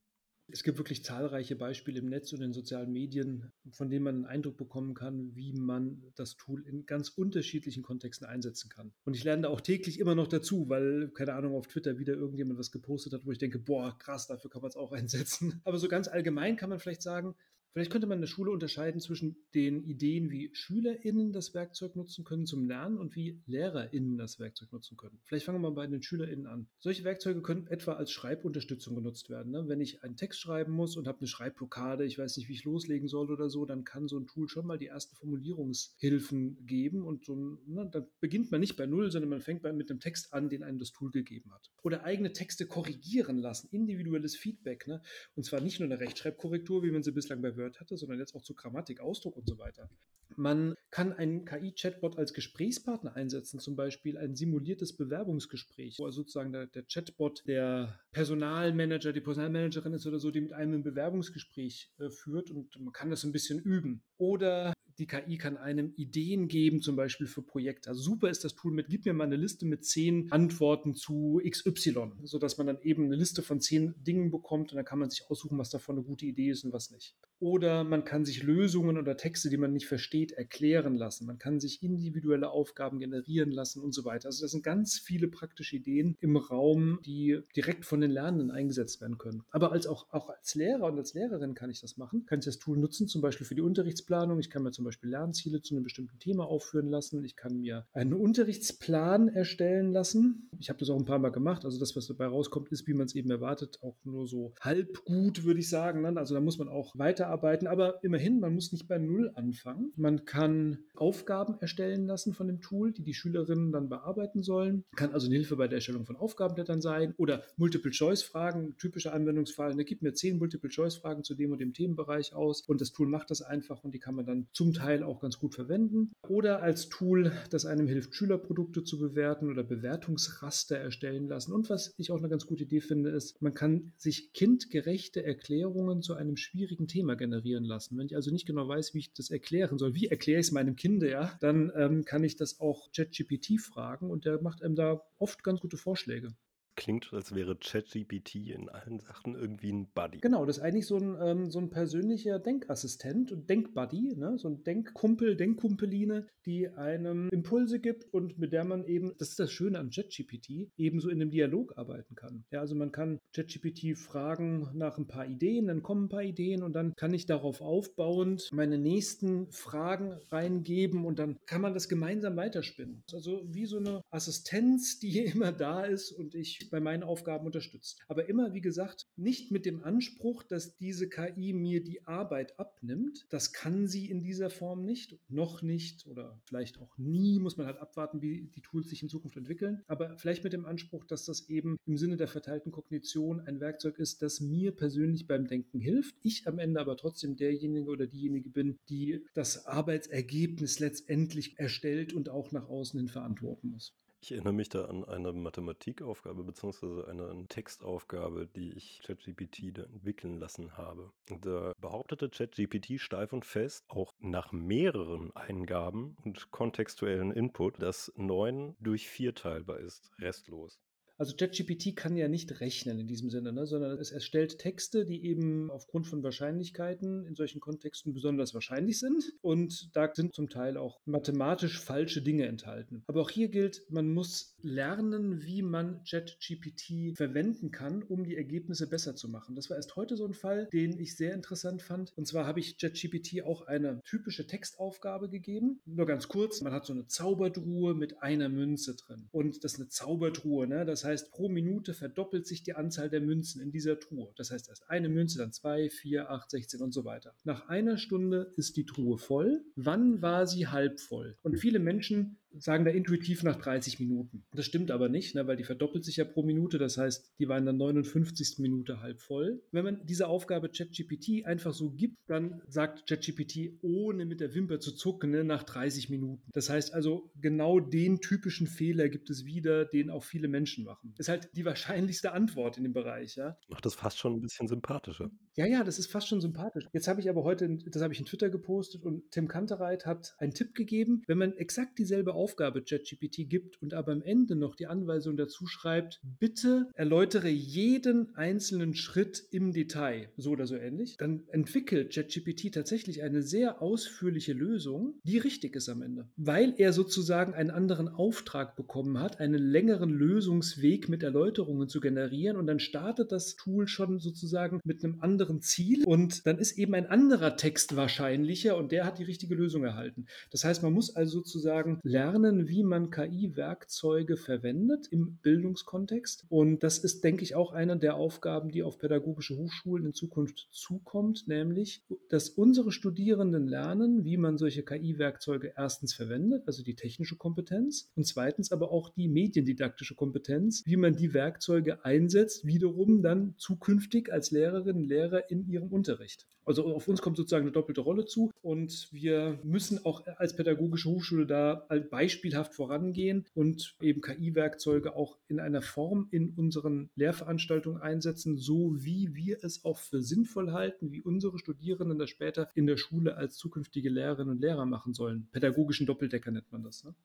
Es 0.53 0.63
gibt 0.63 0.77
wirklich 0.77 1.03
zahlreiche 1.03 1.55
Beispiele 1.55 1.99
im 1.99 2.09
Netz 2.09 2.33
und 2.33 2.41
in 2.41 2.51
sozialen 2.51 2.91
Medien, 2.91 3.53
von 3.71 3.89
denen 3.89 4.03
man 4.03 4.15
einen 4.15 4.25
Eindruck 4.25 4.57
bekommen 4.57 4.93
kann, 4.93 5.33
wie 5.33 5.53
man 5.53 6.11
das 6.15 6.35
Tool 6.35 6.67
in 6.67 6.85
ganz 6.85 7.09
unterschiedlichen 7.09 7.83
Kontexten 7.83 8.27
einsetzen 8.27 8.69
kann. 8.69 8.91
Und 9.05 9.15
ich 9.15 9.23
lerne 9.23 9.43
da 9.43 9.49
auch 9.49 9.61
täglich 9.61 9.97
immer 9.99 10.13
noch 10.13 10.27
dazu, 10.27 10.67
weil, 10.67 11.09
keine 11.11 11.33
Ahnung, 11.35 11.55
auf 11.55 11.67
Twitter 11.67 11.99
wieder 11.99 12.15
irgendjemand 12.15 12.59
was 12.59 12.71
gepostet 12.71 13.13
hat, 13.13 13.25
wo 13.25 13.31
ich 13.31 13.37
denke, 13.37 13.59
boah, 13.59 13.97
krass, 13.97 14.27
dafür 14.27 14.49
kann 14.49 14.61
man 14.61 14.69
es 14.69 14.75
auch 14.75 14.91
einsetzen. 14.91 15.61
Aber 15.63 15.77
so 15.77 15.87
ganz 15.87 16.09
allgemein 16.09 16.57
kann 16.57 16.69
man 16.69 16.79
vielleicht 16.79 17.01
sagen, 17.01 17.35
Vielleicht 17.73 17.91
könnte 17.91 18.07
man 18.07 18.17
in 18.17 18.21
der 18.21 18.27
Schule 18.27 18.51
unterscheiden 18.51 18.99
zwischen 18.99 19.37
den 19.55 19.83
Ideen, 19.83 20.29
wie 20.29 20.49
SchülerInnen 20.53 21.31
das 21.31 21.53
Werkzeug 21.53 21.95
nutzen 21.95 22.25
können 22.25 22.45
zum 22.45 22.65
Lernen 22.65 22.97
und 22.97 23.15
wie 23.15 23.41
LehrerInnen 23.45 24.17
das 24.17 24.39
Werkzeug 24.39 24.73
nutzen 24.73 24.97
können. 24.97 25.21
Vielleicht 25.23 25.45
fangen 25.45 25.61
wir 25.61 25.69
mal 25.69 25.75
bei 25.75 25.87
den 25.87 26.03
SchülerInnen 26.03 26.47
an. 26.47 26.67
Solche 26.79 27.05
Werkzeuge 27.05 27.41
können 27.41 27.67
etwa 27.67 27.93
als 27.93 28.11
Schreibunterstützung 28.11 28.95
genutzt 28.95 29.29
werden. 29.29 29.53
Ne? 29.53 29.69
Wenn 29.69 29.79
ich 29.79 30.03
einen 30.03 30.17
Text 30.17 30.41
schreiben 30.41 30.73
muss 30.73 30.97
und 30.97 31.07
habe 31.07 31.19
eine 31.19 31.27
Schreibblockade, 31.27 32.03
ich 32.03 32.17
weiß 32.17 32.35
nicht, 32.35 32.49
wie 32.49 32.53
ich 32.53 32.65
loslegen 32.65 33.07
soll 33.07 33.31
oder 33.31 33.49
so, 33.49 33.65
dann 33.65 33.85
kann 33.85 34.09
so 34.09 34.19
ein 34.19 34.27
Tool 34.27 34.49
schon 34.49 34.67
mal 34.67 34.77
die 34.77 34.87
ersten 34.87 35.15
Formulierungshilfen 35.15 36.65
geben 36.65 37.05
und 37.05 37.25
so, 37.25 37.35
ne, 37.35 37.89
dann 37.89 38.07
beginnt 38.19 38.51
man 38.51 38.59
nicht 38.59 38.75
bei 38.75 38.85
Null, 38.85 39.11
sondern 39.11 39.29
man 39.29 39.39
fängt 39.39 39.63
mit 39.63 39.89
einem 39.89 39.99
Text 40.01 40.33
an, 40.33 40.49
den 40.49 40.63
einem 40.63 40.79
das 40.79 40.91
Tool 40.91 41.11
gegeben 41.11 41.53
hat. 41.53 41.71
Oder 41.83 42.03
eigene 42.03 42.33
Texte 42.33 42.65
korrigieren 42.65 43.37
lassen, 43.37 43.69
individuelles 43.71 44.35
Feedback. 44.35 44.87
Ne? 44.87 45.01
Und 45.35 45.45
zwar 45.45 45.61
nicht 45.61 45.79
nur 45.79 45.89
eine 45.89 46.01
Rechtschreibkorrektur, 46.01 46.83
wie 46.83 46.91
man 46.91 47.03
sie 47.03 47.11
bislang 47.11 47.41
bei 47.41 47.55
Word 47.61 47.79
hatte, 47.79 47.97
sondern 47.97 48.19
jetzt 48.19 48.35
auch 48.35 48.41
zu 48.41 48.53
Grammatik, 48.53 48.99
Ausdruck 48.99 49.37
und 49.37 49.47
so 49.47 49.57
weiter. 49.57 49.89
Man 50.37 50.75
kann 50.91 51.13
einen 51.13 51.45
KI-Chatbot 51.45 52.17
als 52.17 52.33
Gesprächspartner 52.33 53.15
einsetzen, 53.15 53.59
zum 53.59 53.75
Beispiel 53.75 54.17
ein 54.17 54.35
simuliertes 54.35 54.95
Bewerbungsgespräch, 54.95 55.99
wo 55.99 56.05
also 56.05 56.21
sozusagen 56.21 56.51
der, 56.51 56.67
der 56.67 56.83
Chatbot 56.83 57.43
der 57.47 57.99
Personalmanager, 58.11 59.11
die 59.11 59.21
Personalmanagerin 59.21 59.93
ist 59.93 60.07
oder 60.07 60.19
so, 60.19 60.31
die 60.31 60.41
mit 60.41 60.53
einem 60.53 60.75
ein 60.75 60.83
Bewerbungsgespräch 60.83 61.91
äh, 61.99 62.09
führt 62.09 62.49
und 62.49 62.79
man 62.79 62.93
kann 62.93 63.09
das 63.09 63.23
ein 63.23 63.33
bisschen 63.33 63.59
üben. 63.59 64.03
Oder 64.17 64.73
die 65.01 65.07
KI 65.07 65.37
kann 65.37 65.57
einem 65.57 65.93
Ideen 65.95 66.47
geben, 66.47 66.79
zum 66.79 66.95
Beispiel 66.95 67.25
für 67.25 67.41
Projekte. 67.41 67.89
Also 67.89 68.03
super 68.03 68.29
ist 68.29 68.43
das 68.43 68.53
Tool 68.53 68.71
mit, 68.71 68.87
gib 68.87 69.03
mir 69.05 69.13
mal 69.13 69.23
eine 69.23 69.35
Liste 69.35 69.65
mit 69.65 69.83
zehn 69.83 70.31
Antworten 70.31 70.93
zu 70.93 71.41
XY, 71.43 72.11
sodass 72.23 72.59
man 72.59 72.67
dann 72.67 72.77
eben 72.83 73.05
eine 73.05 73.15
Liste 73.15 73.41
von 73.41 73.59
zehn 73.59 73.95
Dingen 73.97 74.29
bekommt 74.29 74.71
und 74.71 74.75
dann 74.75 74.85
kann 74.85 74.99
man 74.99 75.09
sich 75.09 75.27
aussuchen, 75.27 75.57
was 75.57 75.71
davon 75.71 75.97
eine 75.97 76.05
gute 76.05 76.27
Idee 76.27 76.51
ist 76.51 76.63
und 76.63 76.71
was 76.71 76.91
nicht. 76.91 77.15
Oder 77.39 77.83
man 77.83 78.05
kann 78.05 78.23
sich 78.23 78.43
Lösungen 78.43 78.99
oder 78.99 79.17
Texte, 79.17 79.49
die 79.49 79.57
man 79.57 79.73
nicht 79.73 79.87
versteht, 79.87 80.33
erklären 80.33 80.95
lassen. 80.95 81.25
Man 81.25 81.39
kann 81.39 81.59
sich 81.59 81.81
individuelle 81.81 82.51
Aufgaben 82.51 82.99
generieren 82.99 83.49
lassen 83.49 83.81
und 83.81 83.93
so 83.93 84.05
weiter. 84.05 84.27
Also 84.27 84.43
das 84.43 84.51
sind 84.51 84.63
ganz 84.63 84.99
viele 84.99 85.27
praktische 85.27 85.77
Ideen 85.77 86.15
im 86.19 86.37
Raum, 86.37 86.99
die 87.03 87.39
direkt 87.55 87.85
von 87.85 87.99
den 87.99 88.11
Lernenden 88.11 88.51
eingesetzt 88.51 89.01
werden 89.01 89.17
können. 89.17 89.41
Aber 89.49 89.71
als 89.71 89.87
auch, 89.87 90.13
auch 90.13 90.29
als 90.29 90.53
Lehrer 90.53 90.85
und 90.85 90.99
als 90.99 91.15
Lehrerin 91.15 91.55
kann 91.55 91.71
ich 91.71 91.81
das 91.81 91.97
machen. 91.97 92.27
Kann 92.27 92.37
ich 92.37 92.45
das 92.45 92.59
Tool 92.59 92.77
nutzen, 92.77 93.07
zum 93.07 93.21
Beispiel 93.21 93.47
für 93.47 93.55
die 93.55 93.61
Unterrichtsplanung. 93.61 94.39
Ich 94.39 94.51
kann 94.51 94.61
mir 94.61 94.71
zum 94.71 94.85
Beispiel 94.85 94.90
Lernziele 95.01 95.61
zu 95.61 95.75
einem 95.75 95.83
bestimmten 95.83 96.19
Thema 96.19 96.45
aufführen 96.45 96.89
lassen. 96.89 97.23
Ich 97.23 97.35
kann 97.35 97.59
mir 97.59 97.85
einen 97.93 98.13
Unterrichtsplan 98.13 99.29
erstellen 99.29 99.91
lassen. 99.91 100.49
Ich 100.59 100.69
habe 100.69 100.79
das 100.79 100.89
auch 100.89 100.97
ein 100.97 101.05
paar 101.05 101.19
Mal 101.19 101.29
gemacht. 101.29 101.65
Also 101.65 101.79
das, 101.79 101.95
was 101.95 102.07
dabei 102.07 102.27
rauskommt, 102.27 102.71
ist, 102.71 102.87
wie 102.87 102.93
man 102.93 103.05
es 103.05 103.15
eben 103.15 103.31
erwartet, 103.31 103.79
auch 103.81 103.95
nur 104.03 104.27
so 104.27 104.53
halb 104.59 105.05
gut, 105.05 105.43
würde 105.43 105.59
ich 105.59 105.69
sagen. 105.69 106.01
Also 106.17 106.33
da 106.33 106.41
muss 106.41 106.57
man 106.57 106.67
auch 106.67 106.97
weiter 106.97 107.21
weiterarbeiten. 107.21 107.67
Aber 107.67 108.03
immerhin, 108.03 108.39
man 108.39 108.53
muss 108.53 108.71
nicht 108.71 108.87
bei 108.87 108.97
Null 108.97 109.31
anfangen. 109.35 109.93
Man 109.95 110.25
kann 110.25 110.79
Aufgaben 110.95 111.55
erstellen 111.59 112.05
lassen 112.05 112.33
von 112.33 112.47
dem 112.47 112.61
Tool, 112.61 112.91
die 112.91 113.03
die 113.03 113.13
Schülerinnen 113.13 113.71
dann 113.71 113.89
bearbeiten 113.89 114.43
sollen. 114.43 114.83
Kann 114.95 115.13
also 115.13 115.27
eine 115.27 115.35
Hilfe 115.35 115.55
bei 115.55 115.67
der 115.67 115.77
Erstellung 115.77 116.05
von 116.05 116.15
Aufgabenblättern 116.15 116.81
sein 116.81 117.13
oder 117.17 117.43
Multiple-Choice-Fragen. 117.57 118.77
Typischer 118.77 119.13
Anwendungsfall, 119.13 119.75
ne, 119.75 119.85
gib 119.85 120.01
mir 120.01 120.13
zehn 120.13 120.37
Multiple-Choice-Fragen 120.37 121.23
zu 121.23 121.35
dem 121.35 121.51
und 121.51 121.59
dem 121.59 121.73
Themenbereich 121.73 122.33
aus 122.33 122.61
und 122.61 122.81
das 122.81 122.91
Tool 122.91 123.07
macht 123.07 123.31
das 123.31 123.41
einfach 123.41 123.83
und 123.83 123.93
die 123.93 123.99
kann 123.99 124.15
man 124.15 124.25
dann 124.25 124.47
zum 124.51 124.73
Teil 124.73 124.80
auch 125.03 125.19
ganz 125.19 125.39
gut 125.39 125.55
verwenden. 125.55 126.11
Oder 126.27 126.61
als 126.61 126.89
Tool, 126.89 127.31
das 127.49 127.65
einem 127.65 127.87
hilft, 127.87 128.15
Schülerprodukte 128.15 128.83
zu 128.83 128.99
bewerten 128.99 129.49
oder 129.49 129.63
Bewertungsraster 129.63 130.77
erstellen 130.77 131.27
lassen. 131.27 131.53
Und 131.53 131.69
was 131.69 131.93
ich 131.97 132.11
auch 132.11 132.17
eine 132.17 132.29
ganz 132.29 132.45
gute 132.45 132.63
Idee 132.63 132.81
finde, 132.81 133.09
ist, 133.09 133.41
man 133.41 133.53
kann 133.53 133.93
sich 133.97 134.33
kindgerechte 134.33 135.23
Erklärungen 135.23 136.01
zu 136.01 136.13
einem 136.13 136.37
schwierigen 136.37 136.87
Thema 136.87 137.15
generieren 137.15 137.63
lassen. 137.63 137.97
Wenn 137.97 138.07
ich 138.07 138.15
also 138.15 138.31
nicht 138.31 138.45
genau 138.45 138.67
weiß, 138.67 138.93
wie 138.93 138.99
ich 138.99 139.13
das 139.13 139.29
erklären 139.29 139.77
soll, 139.77 139.93
wie 139.95 140.07
erkläre 140.07 140.39
ich 140.39 140.47
es 140.47 140.51
meinem 140.51 140.75
Kind, 140.75 141.03
ja, 141.03 141.37
dann 141.39 141.71
ähm, 141.75 142.05
kann 142.05 142.23
ich 142.23 142.35
das 142.35 142.59
auch 142.59 142.91
ChatGPT 142.91 143.59
fragen 143.59 144.09
und 144.09 144.25
der 144.25 144.41
macht 144.41 144.61
einem 144.63 144.75
da 144.75 145.01
oft 145.17 145.43
ganz 145.43 145.59
gute 145.59 145.77
Vorschläge. 145.77 146.33
Klingt, 146.75 147.11
als 147.13 147.35
wäre 147.35 147.57
ChatGPT 147.57 148.35
in 148.47 148.69
allen 148.69 148.99
Sachen 148.99 149.35
irgendwie 149.35 149.71
ein 149.71 149.87
Buddy. 149.93 150.19
Genau, 150.19 150.45
das 150.45 150.57
ist 150.57 150.63
eigentlich 150.63 150.87
so 150.87 150.97
ein, 150.97 151.17
ähm, 151.21 151.51
so 151.51 151.59
ein 151.59 151.69
persönlicher 151.69 152.39
Denkassistent 152.39 153.31
und 153.31 153.49
Denkbuddy, 153.49 154.15
ne? 154.15 154.37
so 154.37 154.47
ein 154.47 154.63
Denkkumpel, 154.63 155.35
Denkkumpeline, 155.35 156.27
die 156.45 156.69
einem 156.69 157.29
Impulse 157.29 157.79
gibt 157.79 158.05
und 158.13 158.39
mit 158.39 158.53
der 158.53 158.63
man 158.63 158.85
eben, 158.85 159.13
das 159.17 159.29
ist 159.29 159.39
das 159.39 159.51
Schöne 159.51 159.79
an 159.79 159.89
ChatGPT, 159.89 160.71
ebenso 160.77 161.09
in 161.09 161.21
einem 161.21 161.29
Dialog 161.29 161.77
arbeiten 161.77 162.15
kann. 162.15 162.45
Ja, 162.51 162.61
also 162.61 162.75
man 162.75 162.91
kann 162.91 163.19
ChatGPT 163.35 163.97
fragen 163.97 164.69
nach 164.73 164.97
ein 164.97 165.07
paar 165.07 165.27
Ideen, 165.27 165.67
dann 165.67 165.83
kommen 165.83 166.05
ein 166.05 166.09
paar 166.09 166.23
Ideen 166.23 166.63
und 166.63 166.73
dann 166.73 166.95
kann 166.95 167.13
ich 167.13 167.25
darauf 167.25 167.61
aufbauend 167.61 168.49
meine 168.53 168.77
nächsten 168.77 169.51
Fragen 169.51 170.13
reingeben 170.29 171.05
und 171.05 171.19
dann 171.19 171.37
kann 171.45 171.61
man 171.61 171.73
das 171.73 171.89
gemeinsam 171.89 172.37
weiterspinnen. 172.37 173.03
Also 173.11 173.41
wie 173.45 173.65
so 173.65 173.77
eine 173.77 174.01
Assistenz, 174.09 174.99
die 174.99 175.19
immer 175.25 175.51
da 175.51 175.83
ist 175.83 176.11
und 176.11 176.33
ich 176.33 176.60
bei 176.69 176.79
meinen 176.79 177.03
Aufgaben 177.03 177.45
unterstützt. 177.45 177.99
Aber 178.07 178.29
immer, 178.29 178.53
wie 178.53 178.61
gesagt, 178.61 179.07
nicht 179.15 179.51
mit 179.51 179.65
dem 179.65 179.83
Anspruch, 179.83 180.43
dass 180.43 180.77
diese 180.77 181.09
KI 181.09 181.53
mir 181.53 181.83
die 181.83 182.05
Arbeit 182.05 182.59
abnimmt. 182.59 183.25
Das 183.29 183.53
kann 183.53 183.87
sie 183.87 184.09
in 184.09 184.21
dieser 184.21 184.49
Form 184.49 184.85
nicht, 184.85 185.17
noch 185.29 185.61
nicht 185.61 186.05
oder 186.07 186.39
vielleicht 186.45 186.79
auch 186.79 186.97
nie, 186.97 187.39
muss 187.39 187.57
man 187.57 187.67
halt 187.67 187.77
abwarten, 187.77 188.21
wie 188.21 188.49
die 188.55 188.61
Tools 188.61 188.89
sich 188.89 189.01
in 189.01 189.09
Zukunft 189.09 189.37
entwickeln. 189.37 189.83
Aber 189.87 190.17
vielleicht 190.17 190.43
mit 190.43 190.53
dem 190.53 190.65
Anspruch, 190.65 191.05
dass 191.05 191.25
das 191.25 191.49
eben 191.49 191.77
im 191.85 191.97
Sinne 191.97 192.17
der 192.17 192.27
verteilten 192.27 192.71
Kognition 192.71 193.41
ein 193.41 193.59
Werkzeug 193.59 193.97
ist, 193.99 194.21
das 194.21 194.41
mir 194.41 194.71
persönlich 194.71 195.27
beim 195.27 195.47
Denken 195.47 195.79
hilft. 195.79 196.15
Ich 196.21 196.47
am 196.47 196.59
Ende 196.59 196.79
aber 196.79 196.97
trotzdem 196.97 197.35
derjenige 197.35 197.89
oder 197.89 198.07
diejenige 198.07 198.49
bin, 198.49 198.77
die 198.89 199.25
das 199.33 199.65
Arbeitsergebnis 199.65 200.79
letztendlich 200.79 201.57
erstellt 201.57 202.13
und 202.13 202.29
auch 202.29 202.51
nach 202.51 202.67
außen 202.67 202.99
hin 202.99 203.09
verantworten 203.09 203.69
muss. 203.69 203.95
Ich 204.23 204.31
erinnere 204.31 204.53
mich 204.53 204.69
da 204.69 204.85
an 204.85 205.03
eine 205.03 205.33
Mathematikaufgabe 205.33 206.43
bzw. 206.43 207.05
eine 207.09 207.47
Textaufgabe, 207.47 208.47
die 208.55 208.71
ich 208.73 209.01
ChatGPT 209.03 209.75
da 209.75 209.81
entwickeln 209.81 210.37
lassen 210.37 210.77
habe. 210.77 211.11
Da 211.41 211.73
behauptete 211.79 212.29
ChatGPT 212.29 213.01
steif 213.01 213.33
und 213.33 213.45
fest, 213.45 213.83
auch 213.89 214.13
nach 214.19 214.51
mehreren 214.51 215.35
Eingaben 215.35 216.17
und 216.23 216.51
kontextuellen 216.51 217.31
Input, 217.31 217.81
dass 217.81 218.13
9 218.15 218.75
durch 218.79 219.09
4 219.09 219.33
teilbar 219.33 219.79
ist, 219.79 220.11
restlos. 220.19 220.79
Also 221.21 221.35
ChatGPT 221.35 221.95
kann 221.95 222.17
ja 222.17 222.27
nicht 222.27 222.61
rechnen 222.61 222.97
in 222.97 223.05
diesem 223.05 223.29
Sinne, 223.29 223.53
ne, 223.53 223.67
sondern 223.67 223.99
es 223.99 224.11
erstellt 224.11 224.57
Texte, 224.57 225.05
die 225.05 225.23
eben 225.23 225.69
aufgrund 225.69 226.07
von 226.07 226.23
Wahrscheinlichkeiten 226.23 227.27
in 227.27 227.35
solchen 227.35 227.61
Kontexten 227.61 228.11
besonders 228.11 228.55
wahrscheinlich 228.55 228.97
sind. 228.97 229.31
Und 229.41 229.95
da 229.95 230.09
sind 230.11 230.33
zum 230.33 230.49
Teil 230.49 230.77
auch 230.77 230.99
mathematisch 231.05 231.79
falsche 231.79 232.23
Dinge 232.23 232.47
enthalten. 232.47 233.03
Aber 233.05 233.21
auch 233.21 233.29
hier 233.29 233.49
gilt, 233.49 233.83
man 233.91 234.11
muss 234.11 234.55
lernen, 234.63 235.43
wie 235.45 235.61
man 235.61 236.03
ChatGPT 236.09 237.15
verwenden 237.15 237.69
kann, 237.69 238.01
um 238.01 238.23
die 238.23 238.35
Ergebnisse 238.35 238.89
besser 238.89 239.15
zu 239.15 239.29
machen. 239.29 239.55
Das 239.55 239.69
war 239.69 239.77
erst 239.77 239.95
heute 239.95 240.17
so 240.17 240.25
ein 240.25 240.33
Fall, 240.33 240.69
den 240.73 240.99
ich 240.99 241.15
sehr 241.15 241.35
interessant 241.35 241.83
fand. 241.83 242.13
Und 242.15 242.27
zwar 242.27 242.47
habe 242.47 242.59
ich 242.59 242.79
ChatGPT 242.79 243.43
auch 243.43 243.67
eine 243.67 244.01
typische 244.05 244.47
Textaufgabe 244.47 245.29
gegeben. 245.29 245.81
Nur 245.85 246.07
ganz 246.07 246.27
kurz, 246.27 246.61
man 246.61 246.73
hat 246.73 246.87
so 246.87 246.93
eine 246.93 247.05
Zauberdruhe 247.05 247.93
mit 247.93 248.23
einer 248.23 248.49
Münze 248.49 248.95
drin. 248.95 249.27
Und 249.31 249.63
das 249.63 249.73
ist 249.73 249.79
eine 249.79 249.89
Zauberdruhe, 249.89 250.65
ne? 250.65 250.83
Das 250.83 251.03
heißt, 251.03 251.10
heißt, 251.11 251.31
pro 251.31 251.49
Minute 251.49 251.93
verdoppelt 251.93 252.47
sich 252.47 252.63
die 252.63 252.73
Anzahl 252.73 253.09
der 253.09 253.21
Münzen 253.21 253.61
in 253.61 253.71
dieser 253.71 253.99
Truhe. 253.99 254.33
Das 254.35 254.51
heißt, 254.51 254.69
erst 254.69 254.89
eine 254.89 255.09
Münze, 255.09 255.37
dann 255.37 255.51
zwei, 255.51 255.89
vier, 255.89 256.31
acht, 256.31 256.49
16 256.49 256.81
und 256.81 256.93
so 256.93 257.05
weiter. 257.05 257.35
Nach 257.43 257.67
einer 257.69 257.97
Stunde 257.97 258.53
ist 258.57 258.77
die 258.77 258.85
Truhe 258.85 259.17
voll. 259.17 259.63
Wann 259.75 260.21
war 260.21 260.47
sie 260.47 260.67
halb 260.67 260.99
voll? 260.99 261.37
Und 261.43 261.57
viele 261.57 261.79
Menschen 261.79 262.37
sagen 262.57 262.85
da 262.85 262.91
intuitiv 262.91 263.43
nach 263.43 263.55
30 263.55 263.99
Minuten. 263.99 264.43
Das 264.53 264.65
stimmt 264.65 264.91
aber 264.91 265.09
nicht, 265.09 265.35
ne, 265.35 265.47
weil 265.47 265.57
die 265.57 265.63
verdoppelt 265.63 266.03
sich 266.03 266.17
ja 266.17 266.25
pro 266.25 266.43
Minute. 266.43 266.77
Das 266.77 266.97
heißt, 266.97 267.33
die 267.39 267.47
war 267.47 267.57
in 267.57 267.65
der 267.65 267.73
59. 267.73 268.59
Minute 268.59 269.01
halb 269.01 269.21
voll. 269.21 269.61
Wenn 269.71 269.83
man 269.83 270.05
diese 270.05 270.27
Aufgabe 270.27 270.69
ChatGPT 270.69 271.45
einfach 271.45 271.73
so 271.73 271.91
gibt, 271.91 272.17
dann 272.27 272.61
sagt 272.67 273.07
ChatGPT, 273.07 273.79
ohne 273.81 274.25
mit 274.25 274.39
der 274.39 274.53
Wimper 274.53 274.79
zu 274.79 274.91
zucken, 274.93 275.31
ne, 275.31 275.43
nach 275.43 275.63
30 275.63 276.09
Minuten. 276.09 276.49
Das 276.53 276.69
heißt 276.69 276.93
also, 276.93 277.31
genau 277.39 277.79
den 277.79 278.19
typischen 278.19 278.67
Fehler 278.67 279.09
gibt 279.09 279.29
es 279.29 279.45
wieder, 279.45 279.85
den 279.85 280.09
auch 280.09 280.23
viele 280.23 280.47
Menschen 280.47 280.85
machen. 280.85 281.13
Ist 281.17 281.29
halt 281.29 281.49
die 281.55 281.65
wahrscheinlichste 281.65 282.31
Antwort 282.31 282.77
in 282.77 282.83
dem 282.83 282.93
Bereich. 282.93 283.35
Ja. 283.35 283.57
Macht 283.69 283.85
das 283.85 283.95
fast 283.95 284.17
schon 284.19 284.33
ein 284.33 284.41
bisschen 284.41 284.67
sympathischer. 284.67 285.31
Ja, 285.55 285.65
ja, 285.65 285.83
das 285.83 285.99
ist 285.99 286.11
fast 286.11 286.27
schon 286.27 286.41
sympathisch. 286.41 286.87
Jetzt 286.93 287.07
habe 287.07 287.19
ich 287.19 287.29
aber 287.29 287.43
heute, 287.43 287.77
das 287.91 288.01
habe 288.01 288.13
ich 288.13 288.19
in 288.19 288.25
Twitter 288.25 288.49
gepostet 288.49 289.03
und 289.03 289.29
Tim 289.31 289.47
Kantereit 289.47 290.05
hat 290.05 290.33
einen 290.37 290.53
Tipp 290.53 290.73
gegeben, 290.75 291.23
wenn 291.27 291.37
man 291.37 291.53
exakt 291.53 291.99
dieselbe 291.99 292.33
Aufgabe 292.41 292.81
ChatGPT 292.81 293.47
gibt 293.47 293.79
und 293.83 293.93
aber 293.93 294.13
am 294.13 294.23
Ende 294.23 294.55
noch 294.55 294.73
die 294.75 294.87
Anweisung 294.87 295.37
dazu 295.37 295.67
schreibt, 295.67 296.19
bitte 296.39 296.89
erläutere 296.95 297.49
jeden 297.49 298.35
einzelnen 298.35 298.95
Schritt 298.95 299.43
im 299.51 299.73
Detail, 299.73 300.29
so 300.37 300.49
oder 300.49 300.65
so 300.65 300.75
ähnlich, 300.75 301.17
dann 301.17 301.43
entwickelt 301.49 302.15
ChatGPT 302.15 302.73
tatsächlich 302.73 303.21
eine 303.21 303.43
sehr 303.43 303.79
ausführliche 303.83 304.53
Lösung, 304.53 305.19
die 305.23 305.37
richtig 305.37 305.75
ist 305.75 305.87
am 305.87 306.01
Ende, 306.01 306.27
weil 306.35 306.73
er 306.77 306.93
sozusagen 306.93 307.53
einen 307.53 307.69
anderen 307.69 308.07
Auftrag 308.07 308.75
bekommen 308.75 309.19
hat, 309.19 309.39
einen 309.39 309.61
längeren 309.61 310.09
Lösungsweg 310.09 311.09
mit 311.09 311.21
Erläuterungen 311.21 311.89
zu 311.89 311.99
generieren 311.99 312.57
und 312.57 312.65
dann 312.65 312.79
startet 312.79 313.31
das 313.31 313.55
Tool 313.55 313.87
schon 313.87 314.17
sozusagen 314.17 314.79
mit 314.83 315.03
einem 315.03 315.21
anderen 315.21 315.61
Ziel 315.61 316.03
und 316.05 316.47
dann 316.47 316.57
ist 316.57 316.79
eben 316.79 316.95
ein 316.95 317.05
anderer 317.05 317.55
Text 317.55 317.95
wahrscheinlicher 317.95 318.77
und 318.77 318.91
der 318.91 319.05
hat 319.05 319.19
die 319.19 319.25
richtige 319.25 319.53
Lösung 319.53 319.83
erhalten. 319.83 320.25
Das 320.49 320.63
heißt, 320.63 320.81
man 320.81 320.93
muss 320.93 321.15
also 321.15 321.41
sozusagen 321.41 321.99
lernen, 322.03 322.30
lernen, 322.31 322.69
wie 322.69 322.83
man 322.83 323.09
KI-Werkzeuge 323.09 324.37
verwendet 324.37 325.07
im 325.11 325.37
Bildungskontext. 325.41 326.45
Und 326.49 326.81
das 326.81 326.99
ist, 326.99 327.23
denke 327.25 327.43
ich, 327.43 327.55
auch 327.55 327.73
eine 327.73 327.97
der 327.97 328.15
Aufgaben, 328.15 328.69
die 328.69 328.83
auf 328.83 328.97
pädagogische 328.97 329.57
Hochschulen 329.57 330.05
in 330.05 330.13
Zukunft 330.13 330.69
zukommt, 330.71 331.47
nämlich, 331.47 332.03
dass 332.29 332.49
unsere 332.49 332.91
Studierenden 332.93 333.67
lernen, 333.67 334.23
wie 334.23 334.37
man 334.37 334.57
solche 334.57 334.83
KI-Werkzeuge 334.83 335.73
erstens 335.75 336.13
verwendet, 336.13 336.63
also 336.67 336.83
die 336.83 336.95
technische 336.95 337.35
Kompetenz, 337.35 338.09
und 338.15 338.25
zweitens 338.25 338.71
aber 338.71 338.91
auch 338.91 339.09
die 339.09 339.27
mediendidaktische 339.27 340.15
Kompetenz, 340.15 340.83
wie 340.85 340.95
man 340.95 341.15
die 341.15 341.33
Werkzeuge 341.33 342.05
einsetzt, 342.05 342.65
wiederum 342.65 343.21
dann 343.21 343.55
zukünftig 343.57 344.31
als 344.31 344.51
Lehrerinnen 344.51 345.03
und 345.03 345.09
Lehrer 345.09 345.49
in 345.49 345.67
ihrem 345.67 345.89
Unterricht. 345.89 346.47
Also 346.63 346.85
auf 346.95 347.07
uns 347.07 347.21
kommt 347.21 347.37
sozusagen 347.37 347.63
eine 347.63 347.71
doppelte 347.71 348.01
Rolle 348.01 348.25
zu 348.25 348.51
und 348.61 349.07
wir 349.11 349.59
müssen 349.63 350.05
auch 350.05 350.25
als 350.37 350.55
pädagogische 350.55 351.09
Hochschule 351.09 351.47
da 351.47 351.87
beispielhaft 352.09 352.75
vorangehen 352.75 353.47
und 353.55 353.95
eben 354.01 354.21
KI-Werkzeuge 354.21 355.15
auch 355.15 355.37
in 355.47 355.59
einer 355.59 355.81
Form 355.81 356.27
in 356.31 356.53
unseren 356.55 357.09
Lehrveranstaltungen 357.15 358.01
einsetzen, 358.01 358.57
so 358.57 358.93
wie 359.03 359.33
wir 359.33 359.63
es 359.63 359.83
auch 359.85 359.97
für 359.97 360.21
sinnvoll 360.21 360.71
halten, 360.71 361.11
wie 361.11 361.21
unsere 361.21 361.57
Studierenden 361.57 362.19
das 362.19 362.29
später 362.29 362.69
in 362.75 362.85
der 362.85 362.97
Schule 362.97 363.37
als 363.37 363.57
zukünftige 363.57 364.09
Lehrerinnen 364.09 364.51
und 364.51 364.61
Lehrer 364.61 364.85
machen 364.85 365.13
sollen. 365.13 365.47
Pädagogischen 365.51 366.05
Doppeldecker 366.05 366.51
nennt 366.51 366.71
man 366.71 366.83
das. 366.83 367.03
Ne? 367.03 367.15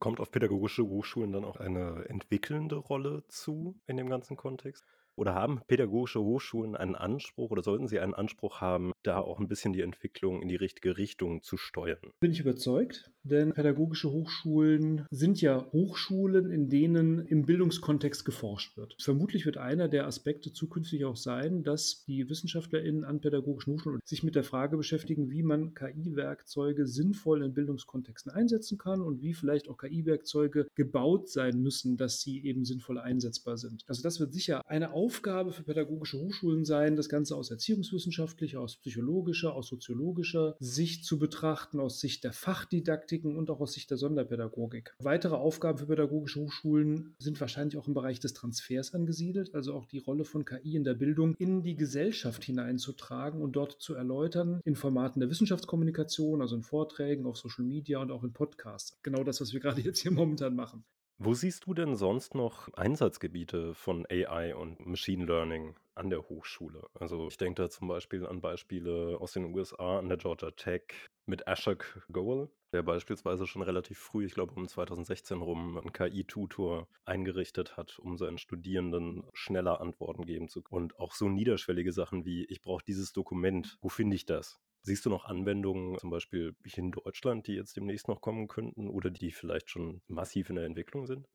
Kommt 0.00 0.18
auf 0.18 0.32
pädagogische 0.32 0.84
Hochschulen 0.84 1.32
dann 1.32 1.44
auch 1.44 1.56
eine 1.58 2.06
entwickelnde 2.08 2.74
Rolle 2.74 3.22
zu 3.28 3.80
in 3.86 3.96
dem 3.96 4.08
ganzen 4.08 4.36
Kontext? 4.36 4.84
Oder 5.16 5.34
haben 5.34 5.60
pädagogische 5.66 6.20
Hochschulen 6.20 6.76
einen 6.76 6.94
Anspruch 6.94 7.50
oder 7.50 7.62
sollten 7.62 7.88
sie 7.88 7.98
einen 8.00 8.14
Anspruch 8.14 8.60
haben, 8.60 8.92
da 9.02 9.18
auch 9.18 9.40
ein 9.40 9.48
bisschen 9.48 9.72
die 9.72 9.80
Entwicklung 9.80 10.42
in 10.42 10.48
die 10.48 10.56
richtige 10.56 10.98
Richtung 10.98 11.42
zu 11.42 11.56
steuern? 11.56 12.12
Bin 12.20 12.32
ich 12.32 12.40
überzeugt, 12.40 13.10
denn 13.22 13.54
pädagogische 13.54 14.10
Hochschulen 14.10 15.06
sind 15.10 15.40
ja 15.40 15.66
Hochschulen, 15.72 16.50
in 16.50 16.68
denen 16.68 17.26
im 17.26 17.46
Bildungskontext 17.46 18.24
geforscht 18.24 18.76
wird. 18.76 18.94
Vermutlich 19.00 19.46
wird 19.46 19.56
einer 19.56 19.88
der 19.88 20.06
Aspekte 20.06 20.52
zukünftig 20.52 21.04
auch 21.06 21.16
sein, 21.16 21.62
dass 21.62 22.04
die 22.04 22.28
WissenschaftlerInnen 22.28 23.04
an 23.04 23.20
pädagogischen 23.20 23.72
Hochschulen 23.72 24.00
sich 24.04 24.22
mit 24.22 24.34
der 24.34 24.44
Frage 24.44 24.76
beschäftigen, 24.76 25.30
wie 25.30 25.42
man 25.42 25.74
KI-Werkzeuge 25.74 26.86
sinnvoll 26.86 27.42
in 27.42 27.54
Bildungskontexten 27.54 28.30
einsetzen 28.30 28.76
kann 28.76 29.00
und 29.00 29.22
wie 29.22 29.32
vielleicht 29.32 29.68
auch 29.68 29.78
KI-Werkzeuge 29.78 30.68
gebaut 30.74 31.30
sein 31.30 31.62
müssen, 31.62 31.96
dass 31.96 32.20
sie 32.20 32.44
eben 32.44 32.64
sinnvoll 32.64 32.98
einsetzbar 32.98 33.56
sind. 33.56 33.82
Also 33.86 34.02
das 34.02 34.20
wird 34.20 34.34
sicher 34.34 34.60
eine 34.66 34.92
Aufgabe 34.92 35.05
Aufgabe 35.06 35.52
für 35.52 35.62
pädagogische 35.62 36.18
Hochschulen 36.18 36.64
sein, 36.64 36.96
das 36.96 37.08
Ganze 37.08 37.36
aus 37.36 37.52
erziehungswissenschaftlicher, 37.52 38.60
aus 38.60 38.78
psychologischer, 38.78 39.54
aus 39.54 39.68
soziologischer 39.68 40.56
Sicht 40.58 41.04
zu 41.04 41.20
betrachten, 41.20 41.78
aus 41.78 42.00
Sicht 42.00 42.24
der 42.24 42.32
Fachdidaktiken 42.32 43.36
und 43.36 43.48
auch 43.48 43.60
aus 43.60 43.74
Sicht 43.74 43.88
der 43.88 43.98
Sonderpädagogik. 43.98 44.96
Weitere 44.98 45.36
Aufgaben 45.36 45.78
für 45.78 45.86
pädagogische 45.86 46.40
Hochschulen 46.40 47.14
sind 47.20 47.40
wahrscheinlich 47.40 47.76
auch 47.76 47.86
im 47.86 47.94
Bereich 47.94 48.18
des 48.18 48.34
Transfers 48.34 48.94
angesiedelt, 48.94 49.54
also 49.54 49.74
auch 49.74 49.86
die 49.86 49.98
Rolle 49.98 50.24
von 50.24 50.44
KI 50.44 50.74
in 50.74 50.82
der 50.82 50.94
Bildung 50.94 51.36
in 51.36 51.62
die 51.62 51.76
Gesellschaft 51.76 52.42
hineinzutragen 52.42 53.40
und 53.40 53.54
dort 53.54 53.80
zu 53.80 53.94
erläutern 53.94 54.60
in 54.64 54.74
Formaten 54.74 55.20
der 55.20 55.30
Wissenschaftskommunikation, 55.30 56.42
also 56.42 56.56
in 56.56 56.64
Vorträgen, 56.64 57.26
auf 57.26 57.36
Social 57.36 57.64
Media 57.64 58.00
und 58.00 58.10
auch 58.10 58.24
in 58.24 58.32
Podcasts. 58.32 58.98
Genau 59.04 59.22
das, 59.22 59.40
was 59.40 59.52
wir 59.52 59.60
gerade 59.66 59.82
jetzt 59.82 60.00
hier 60.00 60.10
momentan 60.10 60.56
machen. 60.56 60.84
Wo 61.18 61.32
siehst 61.32 61.66
du 61.66 61.72
denn 61.72 61.96
sonst 61.96 62.34
noch 62.34 62.68
Einsatzgebiete 62.74 63.74
von 63.74 64.06
AI 64.10 64.54
und 64.54 64.84
Machine 64.86 65.24
Learning 65.24 65.74
an 65.94 66.10
der 66.10 66.28
Hochschule? 66.28 66.88
Also 66.92 67.28
ich 67.28 67.38
denke 67.38 67.62
da 67.62 67.70
zum 67.70 67.88
Beispiel 67.88 68.26
an 68.26 68.42
Beispiele 68.42 69.16
aus 69.18 69.32
den 69.32 69.54
USA 69.54 69.98
an 69.98 70.08
der 70.10 70.18
Georgia 70.18 70.50
Tech 70.50 70.82
mit 71.24 71.46
Ashok 71.46 72.06
Goel, 72.12 72.50
der 72.72 72.82
beispielsweise 72.82 73.46
schon 73.46 73.62
relativ 73.62 73.98
früh, 73.98 74.26
ich 74.26 74.34
glaube 74.34 74.52
um 74.54 74.68
2016 74.68 75.40
rum, 75.40 75.78
einen 75.78 75.92
KI-Tutor 75.92 76.86
eingerichtet 77.06 77.78
hat, 77.78 77.98
um 77.98 78.18
seinen 78.18 78.36
Studierenden 78.38 79.24
schneller 79.32 79.80
Antworten 79.80 80.26
geben 80.26 80.48
zu 80.48 80.62
können. 80.62 80.84
Und 80.84 80.98
auch 80.98 81.14
so 81.14 81.30
niederschwellige 81.30 81.92
Sachen 81.92 82.26
wie, 82.26 82.44
ich 82.44 82.60
brauche 82.60 82.84
dieses 82.84 83.14
Dokument, 83.14 83.78
wo 83.80 83.88
finde 83.88 84.16
ich 84.16 84.26
das? 84.26 84.60
Siehst 84.86 85.04
du 85.04 85.10
noch 85.10 85.24
Anwendungen, 85.24 85.98
zum 85.98 86.10
Beispiel 86.10 86.54
hier 86.64 86.84
in 86.84 86.92
Deutschland, 86.92 87.48
die 87.48 87.54
jetzt 87.54 87.76
demnächst 87.76 88.06
noch 88.06 88.20
kommen 88.20 88.46
könnten 88.46 88.88
oder 88.88 89.10
die 89.10 89.32
vielleicht 89.32 89.68
schon 89.68 90.00
massiv 90.06 90.48
in 90.48 90.54
der 90.54 90.64
Entwicklung 90.64 91.08
sind? 91.08 91.26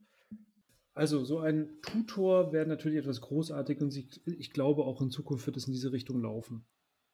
Also 0.93 1.25
so 1.25 1.39
ein 1.39 1.81
Tutor 1.81 2.53
wäre 2.53 2.65
natürlich 2.65 2.99
etwas 2.99 3.19
großartig 3.19 3.81
und 3.81 3.93
ich, 3.93 4.25
ich 4.25 4.51
glaube 4.51 4.85
auch 4.85 5.01
in 5.01 5.09
Zukunft 5.09 5.47
wird 5.47 5.57
es 5.57 5.67
in 5.67 5.73
diese 5.73 5.91
Richtung 5.91 6.21
laufen. 6.21 6.65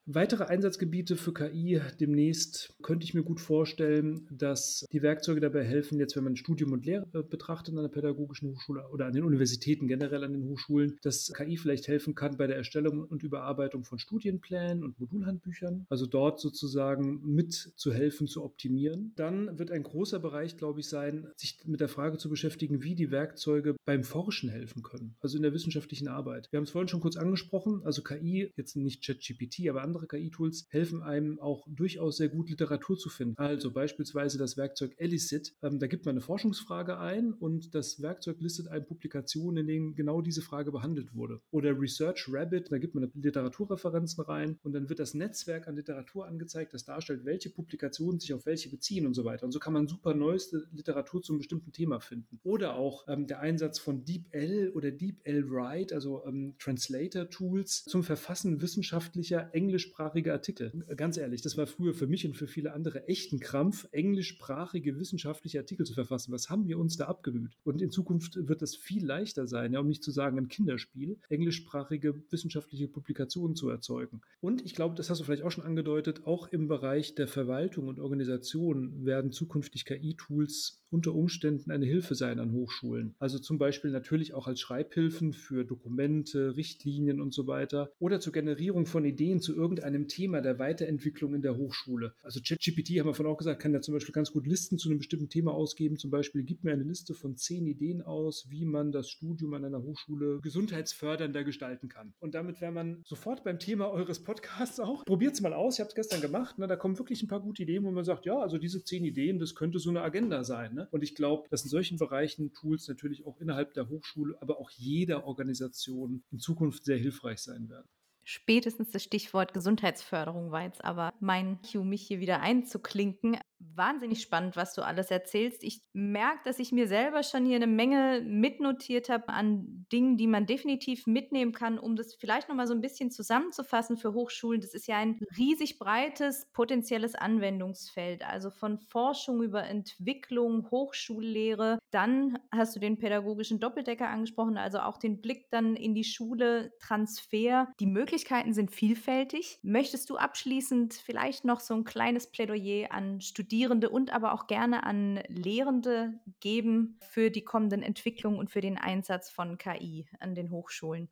Weitere 0.10 0.46
Einsatzgebiete 0.46 1.18
für 1.18 1.34
KI 1.34 1.82
demnächst 2.00 2.74
könnte 2.82 3.04
ich 3.04 3.14
mir 3.14 3.24
gut 3.24 3.42
vorstellen, 3.42 4.26
dass 4.32 4.86
die 4.94 5.02
Werkzeuge 5.02 5.42
dabei 5.42 5.66
helfen, 5.66 6.00
jetzt 6.00 6.16
wenn 6.16 6.24
man 6.24 6.38
Studium 6.38 6.72
und 6.72 6.86
Lehre 6.86 7.06
äh, 7.14 7.24
betrachtet 7.24 7.76
an 7.76 7.82
der 7.82 7.90
pädagogischen 7.90 8.50
Hochschule 8.52 8.88
oder 8.94 9.08
an 9.08 9.12
den 9.12 9.26
Universitäten 9.26 9.86
generell 9.86 10.24
an 10.24 10.32
den 10.32 10.46
Hochschulen, 10.46 10.98
dass 11.02 11.34
KI 11.34 11.58
vielleicht 11.58 11.90
helfen 11.90 12.16
kann 12.16 12.38
bei 12.38 12.48
der 12.48 12.56
Erstellung 12.56 13.04
und 13.04 13.22
Überarbeitung 13.22 13.84
von 13.84 14.00
Studienplänen 14.00 14.82
und 14.82 14.98
Modulhandbüchern, 14.98 15.86
also 15.90 16.06
dort 16.06 16.40
sozusagen 16.40 17.20
mit 17.26 17.74
zu 17.76 17.92
helfen, 17.92 18.28
zu 18.28 18.46
optimieren. 18.46 19.12
Dann 19.18 19.60
wird 19.60 19.72
ein 19.72 19.84
großer 19.84 20.20
Bereich, 20.20 20.56
glaube 20.56 20.80
ich, 20.80 20.88
sein, 20.88 21.28
sich 21.36 21.60
mit 21.66 21.82
der 21.82 21.90
Frage 21.90 22.18
zu 22.18 22.30
beschäftigen, 22.30 22.82
wie 22.82 22.96
die 22.96 23.12
Werkzeuge 23.12 23.76
beim 23.84 24.06
Forschen 24.06 24.48
helfen 24.48 24.84
können, 24.84 25.18
also 25.20 25.36
in 25.36 25.44
der 25.44 25.52
wissenschaftlichen 25.52 26.08
Arbeit. 26.08 26.48
Wir 26.50 26.60
haben 26.60 26.64
es 26.64 26.72
vorhin 26.72 26.88
schon 26.88 27.02
kurz 27.02 27.18
angesprochen, 27.18 27.82
also 27.84 28.04
KI, 28.04 28.54
jetzt 28.56 28.78
nicht 28.78 29.06
ChatGPT, 29.06 29.68
aber 29.68 29.82
andere 29.82 29.97
andere 29.98 30.08
KI-Tools 30.08 30.68
helfen 30.70 31.02
einem 31.02 31.40
auch 31.40 31.66
durchaus 31.68 32.18
sehr 32.18 32.30
gut 32.30 32.50
Literatur 32.50 32.98
zu 32.98 33.10
finden. 33.10 33.36
Also 33.38 33.72
beispielsweise 33.72 34.38
das 34.38 34.58
Werkzeug 34.58 34.94
Elicit. 34.98 35.56
Ähm, 35.62 35.80
da 35.80 35.88
gibt 35.88 36.06
man 36.06 36.14
eine 36.14 36.22
Forschungsfrage 36.22 37.00
ein 37.00 37.34
und 37.34 37.74
das 37.74 38.02
Werkzeug 38.02 38.40
listet 38.40 38.68
eine 38.68 38.84
Publikation, 38.84 39.58
in 39.58 39.68
denen 39.68 39.96
genau 39.96 40.22
diese 40.22 40.42
Frage 40.42 40.72
behandelt 40.72 41.14
wurde. 41.16 41.42
Oder 41.52 41.80
Research 41.80 42.28
Rabbit, 42.30 42.72
da 42.72 42.78
gibt 42.78 42.96
man 42.96 43.12
Literaturreferenzen 43.14 44.24
rein 44.24 44.60
und 44.64 44.74
dann 44.74 44.90
wird 44.90 45.00
das 45.00 45.14
Netzwerk 45.14 45.68
an 45.68 45.76
Literatur 45.76 46.28
angezeigt, 46.28 46.74
das 46.74 46.86
darstellt, 46.86 47.26
welche 47.26 47.50
Publikationen 47.50 48.20
sich 48.20 48.34
auf 48.34 48.46
welche 48.46 48.70
beziehen 48.70 49.06
und 49.08 49.14
so 49.14 49.26
weiter. 49.26 49.46
Und 49.46 49.52
so 49.52 49.60
kann 49.60 49.74
man 49.74 49.88
super 49.88 50.14
neueste 50.14 50.68
Literatur 50.72 51.22
zu 51.22 51.34
einem 51.34 51.40
bestimmten 51.40 51.72
Thema 51.72 52.00
finden. 52.00 52.40
Oder 52.44 52.76
auch 52.76 53.08
ähm, 53.08 53.28
der 53.28 53.40
Einsatz 53.40 53.80
von 53.80 54.06
DeepL 54.06 54.72
oder 54.76 54.92
DeepL 54.92 55.50
Write, 55.50 55.96
also 55.96 56.24
ähm, 56.26 56.56
Translator-Tools 56.60 57.86
zum 57.86 58.04
Verfassen 58.04 58.62
wissenschaftlicher 58.62 59.50
englisch 59.54 59.87
englischsprachige 59.88 60.34
Artikel. 60.34 60.86
Ganz 60.96 61.18
ehrlich, 61.18 61.42
das 61.42 61.58
war 61.58 61.66
früher 61.66 61.94
für 61.94 62.08
mich 62.08 62.26
und 62.26 62.36
für 62.36 62.48
viele 62.48 62.74
andere 62.74 63.08
echten 63.08 63.40
Krampf, 63.40 63.88
englischsprachige 63.92 65.00
wissenschaftliche 65.00 65.60
Artikel 65.60 65.86
zu 65.86 65.94
verfassen. 65.94 66.32
Was 66.32 66.50
haben 66.50 66.68
wir 66.68 66.78
uns 66.78 66.98
da 66.98 67.06
abgemüht? 67.06 67.54
Und 67.64 67.82
in 67.82 67.90
Zukunft 67.90 68.36
wird 68.36 68.62
es 68.62 68.76
viel 68.76 69.06
leichter 69.06 69.48
sein, 69.48 69.74
ja, 69.74 69.80
um 69.80 69.88
nicht 69.88 70.04
zu 70.04 70.12
sagen 70.12 70.38
ein 70.38 70.50
Kinderspiel, 70.50 71.18
englischsprachige 71.30 72.22
wissenschaftliche 72.30 72.88
Publikationen 72.88 73.56
zu 73.56 73.70
erzeugen. 73.70 74.22
Und 74.42 74.66
ich 74.66 74.76
glaube, 74.76 74.96
das 74.96 75.10
hast 75.10 75.20
du 75.20 75.24
vielleicht 75.24 75.44
auch 75.44 75.52
schon 75.52 75.64
angedeutet, 75.64 76.26
auch 76.26 76.48
im 76.48 76.68
Bereich 76.68 77.16
der 77.16 77.28
Verwaltung 77.28 77.88
und 77.88 78.00
Organisation 78.00 79.06
werden 79.06 79.32
zukünftig 79.32 79.86
KI-Tools 79.86 80.84
unter 80.90 81.14
Umständen 81.14 81.72
eine 81.72 81.86
Hilfe 81.86 82.16
sein 82.16 82.40
an 82.40 82.52
Hochschulen. 82.52 83.16
Also 83.20 83.40
zum 83.40 83.58
Beispiel 83.58 83.92
natürlich 83.92 84.34
auch 84.34 84.48
als 84.48 84.60
Schreibhilfen 84.60 85.34
für 85.34 85.66
Dokumente, 85.66 86.56
Richtlinien 86.56 87.22
und 87.22 87.34
so 87.34 87.48
weiter 87.48 87.92
oder 88.00 88.20
zur 88.20 88.34
Generierung 88.34 88.86
von 88.86 89.06
Ideen 89.06 89.42
zu 89.42 89.56
irgendeinem 89.56 90.08
Thema 90.08 90.42
der 90.42 90.60
Weiterentwicklung 90.60 91.34
in 91.34 91.42
der 91.42 91.58
Hochschule. 91.58 92.14
Also 92.24 92.40
ChatGPT, 92.40 93.00
haben 93.00 93.08
wir 93.08 93.14
von 93.14 93.26
auch 93.26 93.38
gesagt, 93.38 93.62
kann 93.62 93.74
ja 93.74 93.82
zum 93.82 93.94
Beispiel 93.94 94.14
ganz 94.14 94.32
gut 94.32 94.48
Listen 94.48 94.78
zu 94.78 94.90
einem 94.90 95.00
bestimmten 95.00 95.30
Thema 95.30 95.54
ausgeben. 95.54 95.98
Zum 95.98 96.12
Beispiel, 96.12 96.44
gib 96.44 96.64
mir 96.64 96.72
eine 96.72 96.84
Liste 96.84 97.14
von 97.14 97.36
zehn 97.36 97.66
Ideen 97.68 98.02
aus, 98.02 98.48
wie 98.50 98.66
man 98.66 98.92
das 98.92 99.10
Studium 99.10 99.54
an 99.54 99.66
einer 99.66 99.84
Hochschule 99.84 100.40
gesundheitsfördernder 100.42 101.44
gestalten 101.44 101.90
kann. 101.90 102.14
Und 102.20 102.36
damit 102.36 102.62
wäre 102.62 102.72
man 102.72 103.02
sofort 103.06 103.44
beim 103.44 103.60
Thema 103.60 103.92
eures 103.92 104.24
Podcasts 104.24 104.80
auch. 104.80 105.06
Probiert 105.06 105.34
es 105.34 105.42
mal 105.42 105.54
aus, 105.54 105.76
ich 105.76 105.80
habe 105.80 105.90
es 105.90 105.96
gestern 105.96 106.22
gemacht. 106.22 106.58
Ne? 106.58 106.68
Da 106.68 106.76
kommen 106.76 106.98
wirklich 106.98 107.22
ein 107.24 107.28
paar 107.28 107.42
gute 107.42 107.64
Ideen, 107.64 107.84
wo 107.84 107.92
man 107.92 108.06
sagt, 108.06 108.26
ja, 108.26 108.40
also 108.40 108.58
diese 108.58 108.84
zehn 108.84 109.04
Ideen, 109.04 109.40
das 109.40 109.56
könnte 109.56 109.80
so 109.80 109.90
eine 109.90 110.02
Agenda 110.02 110.44
sein. 110.44 110.77
Ne? 110.78 110.88
Und 110.92 111.04
ich 111.04 111.16
glaube, 111.16 111.50
dass 111.50 111.64
in 111.64 111.72
solchen 111.72 111.98
Bereichen 111.98 112.54
Tools 112.54 112.88
natürlich 112.88 113.26
auch 113.26 113.40
innerhalb 113.40 113.74
der 113.74 113.90
Hochschule, 113.90 114.38
aber 114.42 114.60
auch 114.60 114.70
jeder 114.70 115.26
Organisation 115.26 116.24
in 116.32 116.38
Zukunft 116.38 116.86
sehr 116.86 116.98
hilfreich 116.98 117.40
sein 117.40 117.68
werden. 117.68 117.90
Spätestens 118.30 118.92
das 118.92 119.04
Stichwort 119.04 119.54
Gesundheitsförderung 119.54 120.52
war 120.52 120.64
jetzt 120.64 120.84
aber 120.84 121.14
mein 121.22 121.62
Cue, 121.62 121.86
mich 121.86 122.06
hier 122.06 122.20
wieder 122.20 122.42
einzuklinken 122.42 123.38
wahnsinnig 123.60 124.22
spannend, 124.22 124.56
was 124.56 124.74
du 124.74 124.82
alles 124.82 125.10
erzählst. 125.10 125.64
Ich 125.64 125.82
merke, 125.94 126.40
dass 126.46 126.60
ich 126.60 126.72
mir 126.72 126.88
selber 126.88 127.24
schon 127.24 127.46
hier 127.46 127.56
eine 127.56 127.68
Menge 127.68 128.22
mitnotiert 128.24 129.10
habe 129.10 129.30
an 129.30 129.86
Dingen, 129.92 130.18
die 130.18 130.28
man 130.28 130.46
definitiv 130.46 131.08
mitnehmen 131.08 131.54
kann, 131.54 131.80
um 131.80 131.96
das 131.96 132.16
vielleicht 132.16 132.50
nochmal 132.50 132.68
so 132.68 132.74
ein 132.74 132.82
bisschen 132.82 133.12
zusammenzufassen 133.12 133.98
für 133.98 134.14
Hochschulen. 134.14 134.62
Das 134.62 134.74
ist 134.74 134.88
ja 134.88 134.98
ein 134.98 135.20
riesig 135.38 135.80
breites 135.80 136.48
potenzielles 136.54 137.16
Anwendungsfeld, 137.16 138.24
also 138.24 138.52
von 138.52 138.80
Forschung 138.80 139.42
über 139.42 139.64
Entwicklung, 139.64 140.70
Hochschullehre. 140.70 141.80
Dann 141.92 142.38
hast 142.52 142.76
du 142.76 142.80
den 142.80 143.00
pädagogischen 143.00 143.60
Doppeldecker 143.60 144.08
angesprochen, 144.08 144.58
also 144.58 144.80
auch 144.80 144.98
den 144.98 145.22
Blick 145.22 145.50
dann 145.50 145.76
in 145.76 145.96
die 145.96 146.04
Schule, 146.04 146.72
Transfer. 146.80 147.68
Die 147.80 147.86
Möglichkeiten 148.18 148.54
sind 148.54 148.72
vielfältig. 148.72 149.60
Möchtest 149.62 150.10
du 150.10 150.18
abschließend 150.18 150.94
vielleicht 150.96 151.46
noch 151.46 151.60
so 151.60 151.76
ein 151.76 151.84
kleines 151.84 152.32
Plädoyer 152.32 152.92
an 152.92 153.22
Studierende 153.22 153.90
und 153.90 154.12
aber 154.12 154.34
auch 154.34 154.48
gerne 154.48 154.84
an 154.84 155.18
Lehrende 155.28 156.20
geben 156.40 156.98
für 157.02 157.30
die 157.30 157.44
kommenden 157.44 157.84
Entwicklungen 157.84 158.40
und 158.40 158.50
für 158.50 158.62
den 158.62 158.78
Einsatz 158.80 159.30
von 159.30 159.58
KI 159.60 160.08
an 160.20 160.34
den 160.34 160.50
Hochschulen? 160.50 161.10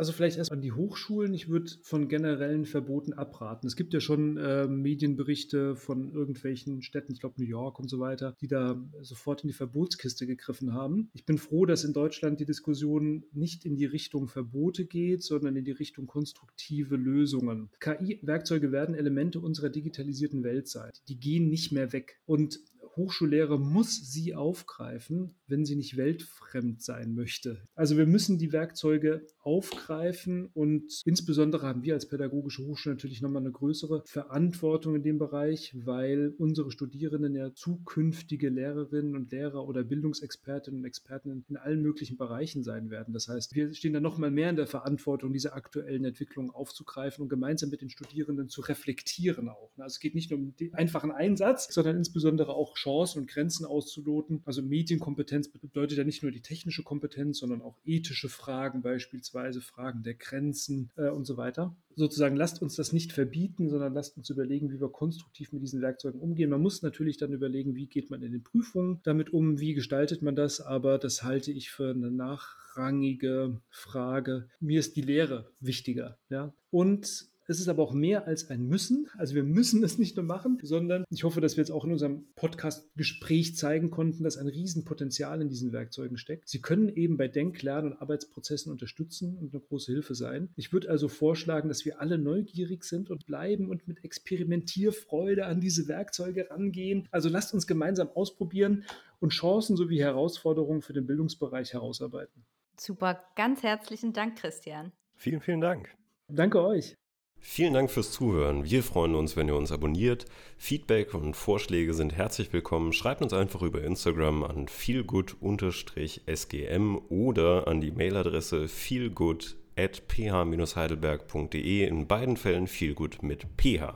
Also 0.00 0.12
vielleicht 0.12 0.38
erst 0.38 0.50
an 0.50 0.62
die 0.62 0.72
Hochschulen. 0.72 1.34
Ich 1.34 1.50
würde 1.50 1.72
von 1.82 2.08
generellen 2.08 2.64
Verboten 2.64 3.12
abraten. 3.12 3.66
Es 3.66 3.76
gibt 3.76 3.92
ja 3.92 4.00
schon 4.00 4.38
äh, 4.38 4.66
Medienberichte 4.66 5.76
von 5.76 6.10
irgendwelchen 6.14 6.80
Städten, 6.80 7.12
ich 7.12 7.20
glaube 7.20 7.34
New 7.36 7.46
York 7.46 7.78
und 7.78 7.90
so 7.90 8.00
weiter, 8.00 8.34
die 8.40 8.48
da 8.48 8.82
sofort 9.02 9.42
in 9.42 9.48
die 9.48 9.54
Verbotskiste 9.54 10.26
gegriffen 10.26 10.72
haben. 10.72 11.10
Ich 11.12 11.26
bin 11.26 11.36
froh, 11.36 11.66
dass 11.66 11.84
in 11.84 11.92
Deutschland 11.92 12.40
die 12.40 12.46
Diskussion 12.46 13.24
nicht 13.32 13.66
in 13.66 13.76
die 13.76 13.84
Richtung 13.84 14.26
Verbote 14.26 14.86
geht, 14.86 15.22
sondern 15.22 15.54
in 15.54 15.66
die 15.66 15.70
Richtung 15.70 16.06
konstruktive 16.06 16.96
Lösungen. 16.96 17.68
KI-Werkzeuge 17.80 18.72
werden 18.72 18.94
Elemente 18.94 19.38
unserer 19.38 19.68
digitalisierten 19.68 20.42
Welt 20.44 20.66
sein. 20.66 20.92
Die 21.08 21.20
gehen 21.20 21.50
nicht 21.50 21.72
mehr 21.72 21.92
weg. 21.92 22.22
Und 22.24 22.58
Hochschullehrer 22.96 23.58
muss 23.58 24.12
sie 24.12 24.34
aufgreifen, 24.34 25.34
wenn 25.46 25.64
sie 25.64 25.76
nicht 25.76 25.96
weltfremd 25.96 26.82
sein 26.82 27.14
möchte. 27.14 27.62
Also 27.74 27.96
wir 27.96 28.06
müssen 28.06 28.38
die 28.38 28.52
Werkzeuge 28.52 29.26
aufgreifen 29.42 30.50
und 30.52 31.02
insbesondere 31.04 31.66
haben 31.66 31.82
wir 31.82 31.94
als 31.94 32.06
pädagogische 32.08 32.66
Hochschule 32.66 32.94
natürlich 32.94 33.22
nochmal 33.22 33.42
eine 33.42 33.52
größere 33.52 34.02
Verantwortung 34.06 34.96
in 34.96 35.02
dem 35.02 35.18
Bereich, 35.18 35.74
weil 35.84 36.34
unsere 36.36 36.70
Studierenden 36.70 37.34
ja 37.34 37.54
zukünftige 37.54 38.50
Lehrerinnen 38.50 39.16
und 39.16 39.32
Lehrer 39.32 39.66
oder 39.66 39.82
Bildungsexpertinnen 39.82 40.80
und 40.80 40.86
Experten 40.86 41.44
in 41.48 41.56
allen 41.56 41.80
möglichen 41.80 42.18
Bereichen 42.18 42.62
sein 42.62 42.90
werden. 42.90 43.14
Das 43.14 43.28
heißt, 43.28 43.54
wir 43.54 43.72
stehen 43.72 43.94
da 43.94 44.00
nochmal 44.00 44.30
mehr 44.30 44.50
in 44.50 44.56
der 44.56 44.66
Verantwortung, 44.66 45.32
diese 45.32 45.54
aktuellen 45.54 46.04
Entwicklungen 46.04 46.50
aufzugreifen 46.50 47.22
und 47.22 47.28
gemeinsam 47.28 47.70
mit 47.70 47.80
den 47.80 47.90
Studierenden 47.90 48.48
zu 48.48 48.60
reflektieren 48.60 49.48
auch. 49.48 49.70
Also 49.78 49.94
es 49.94 50.00
geht 50.00 50.14
nicht 50.14 50.30
nur 50.30 50.38
um 50.38 50.54
den 50.56 50.74
einfachen 50.74 51.12
Einsatz, 51.12 51.72
sondern 51.72 51.96
insbesondere 51.96 52.52
auch 52.52 52.74
Chancen 52.74 53.20
und 53.20 53.30
Grenzen 53.30 53.64
auszuloten. 53.64 54.42
Also 54.44 54.60
Medienkompetenz 54.60 55.48
bedeutet 55.48 55.96
ja 55.96 56.04
nicht 56.04 56.22
nur 56.22 56.30
die 56.30 56.42
technische 56.42 56.82
Kompetenz, 56.82 57.38
sondern 57.38 57.62
auch 57.62 57.78
ethische 57.84 58.28
Fragen, 58.28 58.82
beispielsweise 58.82 59.29
Fragen 59.60 60.02
der 60.02 60.14
Grenzen 60.14 60.90
äh, 60.96 61.08
und 61.08 61.24
so 61.24 61.36
weiter. 61.36 61.76
Sozusagen 61.96 62.36
lasst 62.36 62.62
uns 62.62 62.76
das 62.76 62.92
nicht 62.92 63.12
verbieten, 63.12 63.68
sondern 63.68 63.92
lasst 63.92 64.16
uns 64.16 64.30
überlegen, 64.30 64.70
wie 64.70 64.80
wir 64.80 64.88
konstruktiv 64.88 65.52
mit 65.52 65.62
diesen 65.62 65.82
Werkzeugen 65.82 66.20
umgehen. 66.20 66.50
Man 66.50 66.62
muss 66.62 66.82
natürlich 66.82 67.16
dann 67.16 67.32
überlegen, 67.32 67.74
wie 67.74 67.86
geht 67.86 68.10
man 68.10 68.22
in 68.22 68.32
den 68.32 68.42
Prüfungen 68.42 69.00
damit 69.02 69.32
um, 69.32 69.58
wie 69.58 69.74
gestaltet 69.74 70.22
man 70.22 70.36
das, 70.36 70.60
aber 70.60 70.98
das 70.98 71.22
halte 71.22 71.52
ich 71.52 71.70
für 71.70 71.90
eine 71.90 72.10
nachrangige 72.10 73.60
Frage. 73.68 74.48
Mir 74.60 74.80
ist 74.80 74.96
die 74.96 75.02
Lehre 75.02 75.50
wichtiger. 75.60 76.18
Ja? 76.28 76.54
Und 76.70 77.29
es 77.50 77.58
ist 77.58 77.68
aber 77.68 77.82
auch 77.82 77.92
mehr 77.92 78.28
als 78.28 78.48
ein 78.48 78.68
Müssen. 78.68 79.08
Also 79.18 79.34
wir 79.34 79.42
müssen 79.42 79.82
es 79.82 79.98
nicht 79.98 80.16
nur 80.16 80.24
machen, 80.24 80.60
sondern 80.62 81.04
ich 81.10 81.24
hoffe, 81.24 81.40
dass 81.40 81.56
wir 81.56 81.62
jetzt 81.62 81.72
auch 81.72 81.84
in 81.84 81.90
unserem 81.90 82.26
Podcast-Gespräch 82.36 83.56
zeigen 83.56 83.90
konnten, 83.90 84.22
dass 84.22 84.36
ein 84.36 84.46
Riesenpotenzial 84.46 85.42
in 85.42 85.48
diesen 85.48 85.72
Werkzeugen 85.72 86.16
steckt. 86.16 86.48
Sie 86.48 86.60
können 86.60 86.88
eben 86.88 87.16
bei 87.16 87.26
Denk-, 87.26 87.60
Lern- 87.62 87.86
und 87.86 88.00
Arbeitsprozessen 88.00 88.70
unterstützen 88.70 89.36
und 89.36 89.52
eine 89.52 89.60
große 89.60 89.90
Hilfe 89.90 90.14
sein. 90.14 90.50
Ich 90.54 90.72
würde 90.72 90.90
also 90.90 91.08
vorschlagen, 91.08 91.68
dass 91.68 91.84
wir 91.84 92.00
alle 92.00 92.18
neugierig 92.18 92.84
sind 92.84 93.10
und 93.10 93.26
bleiben 93.26 93.68
und 93.68 93.88
mit 93.88 94.04
Experimentierfreude 94.04 95.46
an 95.46 95.60
diese 95.60 95.88
Werkzeuge 95.88 96.50
rangehen. 96.50 97.08
Also 97.10 97.28
lasst 97.28 97.52
uns 97.52 97.66
gemeinsam 97.66 98.10
ausprobieren 98.14 98.84
und 99.18 99.30
Chancen 99.30 99.76
sowie 99.76 99.98
Herausforderungen 99.98 100.82
für 100.82 100.92
den 100.92 101.06
Bildungsbereich 101.06 101.72
herausarbeiten. 101.72 102.44
Super, 102.78 103.24
ganz 103.34 103.64
herzlichen 103.64 104.12
Dank, 104.12 104.38
Christian. 104.38 104.92
Vielen, 105.16 105.40
vielen 105.40 105.60
Dank. 105.60 105.90
Danke 106.28 106.62
euch. 106.62 106.99
Vielen 107.42 107.72
Dank 107.72 107.90
fürs 107.90 108.12
Zuhören. 108.12 108.64
Wir 108.64 108.82
freuen 108.82 109.14
uns, 109.14 109.34
wenn 109.34 109.48
ihr 109.48 109.56
uns 109.56 109.72
abonniert. 109.72 110.26
Feedback 110.58 111.14
und 111.14 111.34
Vorschläge 111.34 111.94
sind 111.94 112.14
herzlich 112.14 112.52
willkommen. 112.52 112.92
Schreibt 112.92 113.22
uns 113.22 113.32
einfach 113.32 113.62
über 113.62 113.82
Instagram 113.82 114.44
an 114.44 114.68
feelgood-sgm 114.68 116.98
oder 117.08 117.66
an 117.66 117.80
die 117.80 117.92
Mailadresse 117.92 118.68
feelgood 118.68 119.56
at 119.74 120.06
ph-heidelberg.de. 120.06 121.86
In 121.86 122.06
beiden 122.06 122.36
Fällen 122.36 122.66
feelgood 122.66 123.22
mit 123.22 123.46
ph. 123.56 123.94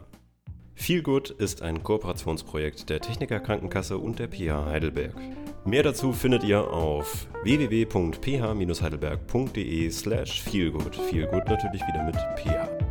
Feelgood 0.74 1.28
ist 1.30 1.60
ein 1.62 1.82
Kooperationsprojekt 1.82 2.90
der 2.90 3.00
Techniker 3.00 3.40
Krankenkasse 3.40 3.96
und 3.98 4.18
der 4.18 4.28
PH 4.28 4.66
Heidelberg. 4.66 5.14
Mehr 5.64 5.82
dazu 5.82 6.12
findet 6.12 6.44
ihr 6.44 6.70
auf 6.70 7.26
www.ph-heidelberg.de 7.44 9.90
slash 9.90 10.42
feelgood. 10.42 10.94
Feelgood 10.96 11.46
natürlich 11.46 11.80
wieder 11.82 12.04
mit 12.04 12.16
ph. 12.36 12.83